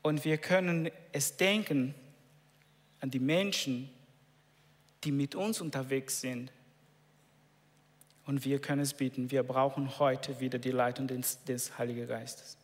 Und 0.00 0.24
wir 0.24 0.38
können 0.38 0.88
es 1.10 1.36
denken 1.36 1.96
an 3.00 3.10
die 3.10 3.18
Menschen, 3.18 3.90
die 5.02 5.10
mit 5.10 5.34
uns 5.34 5.60
unterwegs 5.60 6.20
sind. 6.20 6.52
Und 8.24 8.44
wir 8.44 8.60
können 8.60 8.82
es 8.82 8.94
beten, 8.94 9.32
wir 9.32 9.42
brauchen 9.42 9.98
heute 9.98 10.38
wieder 10.38 10.60
die 10.60 10.70
Leitung 10.70 11.08
des, 11.08 11.42
des 11.42 11.76
Heiligen 11.76 12.06
Geistes. 12.06 12.56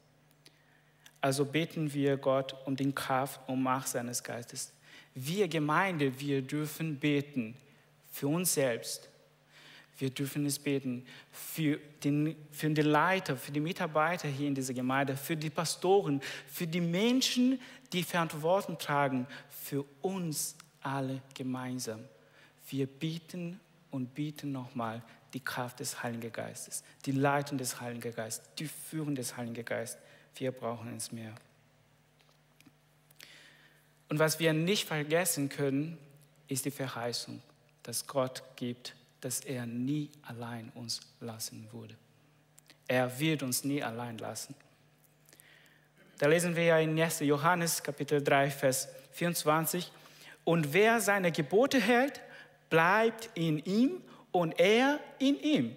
Also 1.21 1.45
beten 1.45 1.93
wir 1.93 2.17
Gott 2.17 2.55
um 2.65 2.77
den 2.77 2.95
Kraft 2.95 3.41
und 3.49 3.61
Macht 3.61 3.89
seines 3.89 4.23
Geistes. 4.23 4.73
Wir 5.17 5.49
Gemeinde, 5.49 6.21
wir 6.21 6.43
dürfen 6.43 7.01
beten 7.01 7.57
für 8.15 8.29
uns 8.29 8.55
selbst. 8.55 9.09
Wir 9.99 10.09
dürfen 10.09 10.47
es 10.47 10.61
beten 10.61 11.05
für 11.33 11.81
den, 12.05 12.37
für 12.53 12.71
den 12.71 12.87
Leiter, 12.87 13.37
für 13.37 13.51
die 13.51 13.59
Mitarbeiter 13.59 14.29
hier 14.29 14.47
in 14.47 14.55
dieser 14.55 14.73
Gemeinde, 14.73 15.17
für 15.17 15.37
die 15.37 15.51
Pastoren, 15.51 16.21
für 16.47 16.67
die 16.67 16.81
Menschen, 16.81 17.61
die 17.93 18.05
Verantwortung 18.05 18.79
tragen, 18.79 19.27
für 19.49 19.85
uns 20.01 20.55
alle 20.81 21.23
gemeinsam. 21.35 22.05
Wir 22.69 22.87
bieten 22.87 23.59
und 23.91 24.15
bieten 24.15 24.53
nochmal 24.53 25.03
die 25.33 25.41
Kraft 25.41 25.81
des 25.81 26.05
Heiligen 26.05 26.31
Geistes, 26.31 26.85
die 27.07 27.13
Leitung 27.13 27.59
des 27.59 27.81
Heiligen 27.81 28.15
Geistes, 28.15 28.49
die 28.61 28.69
Führung 28.69 29.17
des 29.17 29.37
Heiligen 29.37 29.65
Geistes. 29.65 30.01
Wir 30.37 30.53
brauchen 30.53 30.97
es 30.97 31.11
mehr. 31.11 31.35
Und 34.09 34.21
was 34.21 34.39
wir 34.39 34.53
nicht 34.53 34.87
vergessen 34.87 35.49
können, 35.49 35.99
ist 36.47 36.65
die 36.65 36.71
Verheißung, 36.71 37.43
dass 37.85 38.07
Gott 38.07 38.43
gibt, 38.57 38.95
dass 39.21 39.41
er 39.41 39.65
nie 39.65 40.11
allein 40.23 40.71
uns 40.75 41.01
lassen 41.21 41.69
würde. 41.73 41.95
Er 42.89 43.19
wird 43.19 43.43
uns 43.43 43.65
nie 43.65 43.83
allein 43.83 44.19
lassen. 44.19 44.55
Da 46.19 46.27
lesen 46.27 46.55
wir 46.57 46.65
ja 46.65 46.79
in 46.79 47.01
1. 47.01 47.21
Johannes 47.21 47.83
Kapitel 47.83 48.23
3, 48.23 48.51
Vers 48.51 48.89
24. 49.13 49.91
Und 50.45 50.73
wer 50.73 51.01
seine 51.01 51.33
Gebote 51.33 51.81
hält, 51.81 52.21
bleibt 52.69 53.31
in 53.35 53.59
ihm 53.61 54.03
und 54.31 54.59
er 54.59 55.01
in 55.19 55.41
ihm. 55.41 55.77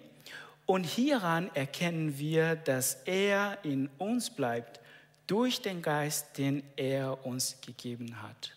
Und 0.66 0.84
hieran 0.84 1.50
erkennen 1.54 2.18
wir, 2.18 2.56
dass 2.56 2.94
er 3.06 3.58
in 3.64 3.88
uns 3.98 4.28
bleibt 4.28 4.80
durch 5.26 5.62
den 5.62 5.80
Geist, 5.80 6.36
den 6.36 6.62
er 6.76 7.24
uns 7.24 7.60
gegeben 7.60 8.20
hat. 8.22 8.54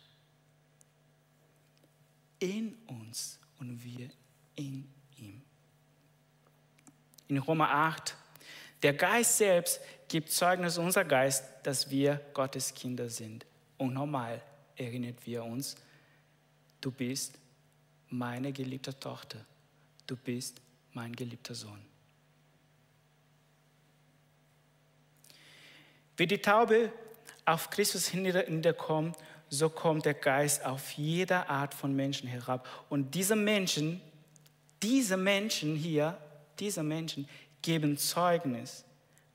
In 2.40 2.76
uns 2.88 3.41
und 3.62 3.84
wir 3.84 4.10
in 4.56 4.92
ihm. 5.18 5.42
In 7.28 7.38
Römer 7.38 7.70
8, 7.70 8.16
der 8.82 8.94
Geist 8.94 9.38
selbst 9.38 9.80
gibt 10.08 10.32
Zeugnis 10.32 10.80
unser 10.80 11.06
Geist, 11.06 11.46
dass 11.64 11.90
wir 11.90 12.20
Gottes 12.34 12.74
Kinder 12.74 13.08
sind. 13.08 13.46
Und 13.78 13.94
normal 13.94 14.42
erinnert 14.76 15.26
wir 15.26 15.44
uns, 15.44 15.76
du 16.82 16.92
bist 16.92 17.38
meine 18.10 18.52
geliebte 18.52 19.00
Tochter, 19.00 19.38
du 20.08 20.18
bist 20.18 20.60
mein 20.94 21.16
geliebter 21.16 21.54
Sohn. 21.54 21.82
Wie 26.18 26.28
die 26.28 26.40
Taube 26.40 26.92
auf 27.46 27.70
Christus 27.70 28.12
niederkommt, 28.14 29.16
so 29.54 29.70
kommt 29.70 30.06
der 30.06 30.14
Geist 30.14 30.66
auf 30.66 30.92
jede 30.92 31.50
Art 31.50 31.74
von 31.74 31.94
Menschen 31.94 32.28
herab. 32.28 32.66
Und 32.90 33.14
diese 33.14 33.36
Menschen, 33.36 34.02
diese 34.82 35.18
Menschen 35.18 35.76
hier, 35.76 36.18
diese 36.58 36.84
Menschen 36.84 37.28
geben 37.62 37.98
Zeugnis 37.98 38.86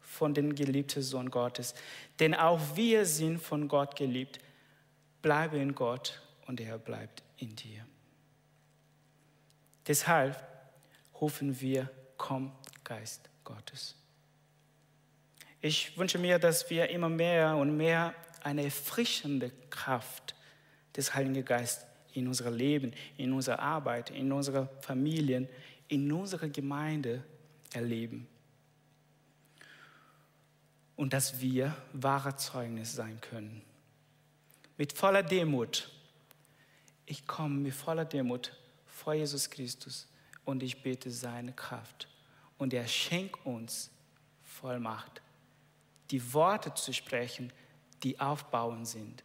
von 0.00 0.32
dem 0.32 0.54
geliebten 0.54 1.02
Sohn 1.02 1.30
Gottes. 1.30 1.74
Denn 2.18 2.34
auch 2.34 2.60
wir 2.74 3.04
sind 3.04 3.38
von 3.38 3.68
Gott 3.68 3.94
geliebt. 3.94 4.40
Bleibe 5.20 5.58
in 5.58 5.74
Gott 5.74 6.22
und 6.46 6.62
er 6.62 6.78
bleibt 6.78 7.22
in 7.36 7.54
dir. 7.54 7.84
Deshalb 9.86 10.42
rufen 11.20 11.60
wir, 11.60 11.90
komm, 12.16 12.52
Geist 12.84 13.28
Gottes. 13.44 13.96
Ich 15.60 15.98
wünsche 15.98 16.18
mir, 16.18 16.38
dass 16.38 16.70
wir 16.70 16.88
immer 16.88 17.10
mehr 17.10 17.56
und 17.56 17.76
mehr 17.76 18.14
eine 18.46 18.62
erfrischende 18.62 19.50
Kraft 19.70 20.36
des 20.94 21.16
Heiligen 21.16 21.44
Geistes 21.44 21.84
in 22.12 22.28
unser 22.28 22.48
Leben, 22.48 22.92
in 23.16 23.32
unserer 23.32 23.58
Arbeit, 23.58 24.10
in 24.10 24.30
unserer 24.30 24.68
Familien, 24.80 25.48
in 25.88 26.10
unserer 26.12 26.48
Gemeinde 26.48 27.24
erleben. 27.72 28.28
Und 30.94 31.12
dass 31.12 31.40
wir 31.40 31.76
wahre 31.92 32.36
Zeugnis 32.36 32.94
sein 32.94 33.20
können. 33.20 33.62
Mit 34.78 34.92
voller 34.92 35.24
Demut. 35.24 35.90
Ich 37.04 37.26
komme 37.26 37.56
mit 37.56 37.74
voller 37.74 38.04
Demut 38.04 38.56
vor 38.86 39.14
Jesus 39.14 39.50
Christus 39.50 40.06
und 40.44 40.62
ich 40.62 40.84
bete 40.84 41.10
seine 41.10 41.52
Kraft. 41.52 42.08
Und 42.58 42.72
er 42.72 42.86
schenkt 42.86 43.44
uns 43.44 43.90
Vollmacht, 44.44 45.20
die 46.12 46.32
Worte 46.32 46.72
zu 46.74 46.92
sprechen, 46.92 47.52
die 48.02 48.20
aufbauend 48.20 48.86
sind, 48.86 49.24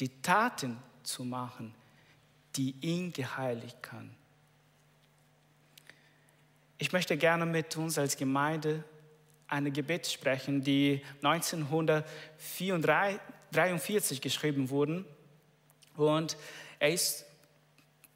die 0.00 0.10
Taten 0.22 0.78
zu 1.02 1.24
machen, 1.24 1.74
die 2.56 2.74
ihn 2.80 3.12
geheiligt 3.12 3.82
kann. 3.82 4.14
Ich 6.78 6.92
möchte 6.92 7.16
gerne 7.16 7.46
mit 7.46 7.76
uns 7.76 7.98
als 7.98 8.16
Gemeinde 8.16 8.84
eine 9.48 9.72
Gebet 9.72 10.06
sprechen, 10.06 10.62
die 10.62 11.02
1943 11.22 14.20
geschrieben 14.20 14.70
wurde. 14.70 15.04
Und 15.96 16.36
er 16.78 16.92
ist 16.92 17.24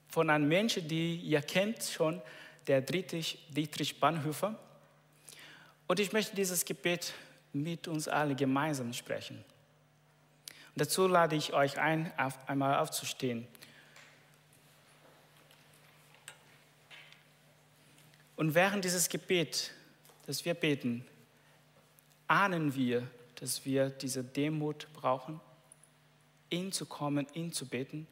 von 0.08 0.30
einem 0.30 0.46
Menschen, 0.46 0.86
die 0.86 1.16
ihr 1.16 1.42
kennt 1.42 1.82
schon, 1.82 2.22
der 2.66 2.82
Dietrich, 2.82 3.98
Bonhoeffer. 3.98 4.56
Und 5.88 5.98
ich 5.98 6.12
möchte 6.12 6.36
dieses 6.36 6.64
Gebet 6.64 7.12
mit 7.52 7.88
uns 7.88 8.06
alle 8.08 8.36
gemeinsam 8.36 8.92
sprechen. 8.92 9.44
Und 10.74 10.80
dazu 10.80 11.06
lade 11.06 11.36
ich 11.36 11.52
euch 11.52 11.78
ein, 11.78 12.12
auf, 12.18 12.38
einmal 12.48 12.78
aufzustehen. 12.78 13.46
Und 18.36 18.54
während 18.54 18.84
dieses 18.84 19.08
Gebet, 19.08 19.72
das 20.26 20.44
wir 20.44 20.54
beten, 20.54 21.04
ahnen 22.26 22.74
wir, 22.74 23.06
dass 23.36 23.64
wir 23.66 23.90
diese 23.90 24.24
Demut 24.24 24.88
brauchen, 24.94 25.40
ihn 26.48 26.72
zu 26.72 26.86
kommen, 26.86 27.26
ihn 27.34 27.52
zu 27.52 27.66
beten 27.66 28.06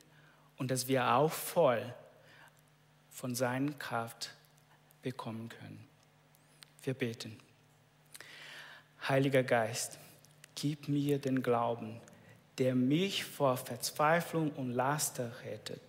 und 0.57 0.70
dass 0.70 0.88
wir 0.88 1.14
auch 1.14 1.33
voll 1.33 1.94
von 3.11 3.35
seiner 3.35 3.73
Kraft 3.73 4.35
bekommen 5.03 5.49
können. 5.49 5.88
Wir 6.83 6.94
beten. 6.94 7.38
Heiliger 9.09 9.42
Geist, 9.42 9.99
gib 10.55 10.88
mir 10.88 11.18
den 11.18 11.42
Glauben, 11.42 12.01
der 12.61 12.77
mich 12.77 13.25
vor 13.25 13.57
Verzweiflung 13.57 14.53
und 14.53 14.70
Laster 14.70 15.33
rettet. 15.44 15.81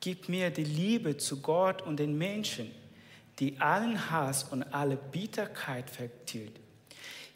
Gib 0.00 0.28
mir 0.28 0.50
die 0.50 0.64
Liebe 0.64 1.16
zu 1.16 1.40
Gott 1.40 1.80
und 1.80 1.98
den 1.98 2.18
Menschen, 2.18 2.70
die 3.38 3.58
allen 3.58 4.10
Hass 4.10 4.44
und 4.44 4.62
alle 4.74 4.96
Bitterkeit 4.96 5.88
vertilgt. 5.88 6.60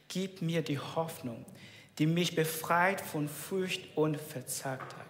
Gib 0.09 0.43
mir 0.43 0.61
die 0.61 0.79
Hoffnung, 0.79 1.47
die 1.99 2.07
mich 2.07 2.35
befreit 2.35 3.01
von 3.01 3.27
Furcht 3.29 3.97
und 3.97 4.21
Verzagtheit. 4.21 5.07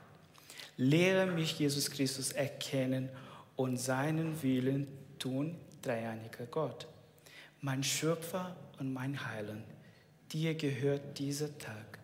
Lehre 0.76 1.26
mich 1.26 1.58
Jesus 1.58 1.90
Christus 1.90 2.30
erkennen 2.30 3.08
und 3.56 3.76
seinen 3.76 4.40
Willen 4.42 4.86
tun, 5.18 5.56
dreieiniger 5.82 6.46
Gott 6.46 6.86
mein 7.60 7.82
Schöpfer 7.82 8.56
und 8.78 8.92
mein 8.92 9.26
Heiland, 9.26 9.64
dir 10.32 10.54
gehört 10.54 11.18
dieser 11.18 11.56
Tag. 11.58 11.99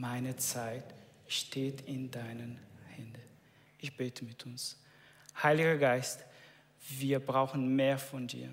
Meine 0.00 0.34
Zeit 0.34 0.94
steht 1.28 1.82
in 1.82 2.10
deinen 2.10 2.58
Händen. 2.88 3.20
Ich 3.78 3.94
bete 3.94 4.24
mit 4.24 4.46
uns. 4.46 4.78
Heiliger 5.42 5.76
Geist, 5.76 6.24
wir 6.88 7.20
brauchen 7.20 7.76
mehr 7.76 7.98
von 7.98 8.26
dir. 8.26 8.48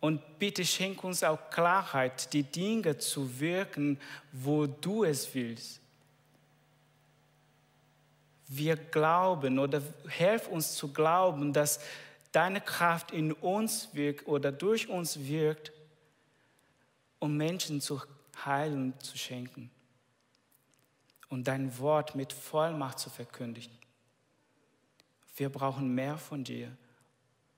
Und 0.00 0.40
bitte 0.40 0.64
schenk 0.64 1.04
uns 1.04 1.22
auch 1.22 1.50
Klarheit, 1.50 2.32
die 2.32 2.42
Dinge 2.42 2.98
zu 2.98 3.38
wirken, 3.38 4.00
wo 4.32 4.66
du 4.66 5.04
es 5.04 5.32
willst. 5.32 5.80
Wir 8.48 8.74
glauben 8.74 9.60
oder 9.60 9.80
helf 10.08 10.48
uns 10.48 10.74
zu 10.74 10.92
glauben, 10.92 11.52
dass 11.52 11.78
deine 12.32 12.60
Kraft 12.60 13.12
in 13.12 13.30
uns 13.30 13.88
wirkt 13.92 14.26
oder 14.26 14.50
durch 14.50 14.88
uns 14.88 15.16
wirkt, 15.20 15.70
um 17.20 17.36
Menschen 17.36 17.80
zu 17.80 18.02
heilen, 18.46 18.98
zu 19.00 19.16
schenken 19.16 19.70
und 21.28 21.48
dein 21.48 21.78
Wort 21.78 22.14
mit 22.14 22.32
Vollmacht 22.32 22.98
zu 22.98 23.10
verkündigen. 23.10 23.72
Wir 25.36 25.48
brauchen 25.48 25.94
mehr 25.94 26.18
von 26.18 26.44
dir 26.44 26.76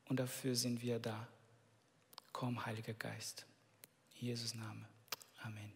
und 0.08 0.20
dafür 0.20 0.54
sind 0.54 0.80
wir 0.80 0.98
da. 0.98 1.26
Komm, 2.32 2.64
Heiliger 2.64 2.94
Geist. 2.94 3.46
In 4.20 4.28
Jesus 4.28 4.54
Name. 4.54 4.86
Amen. 5.42 5.73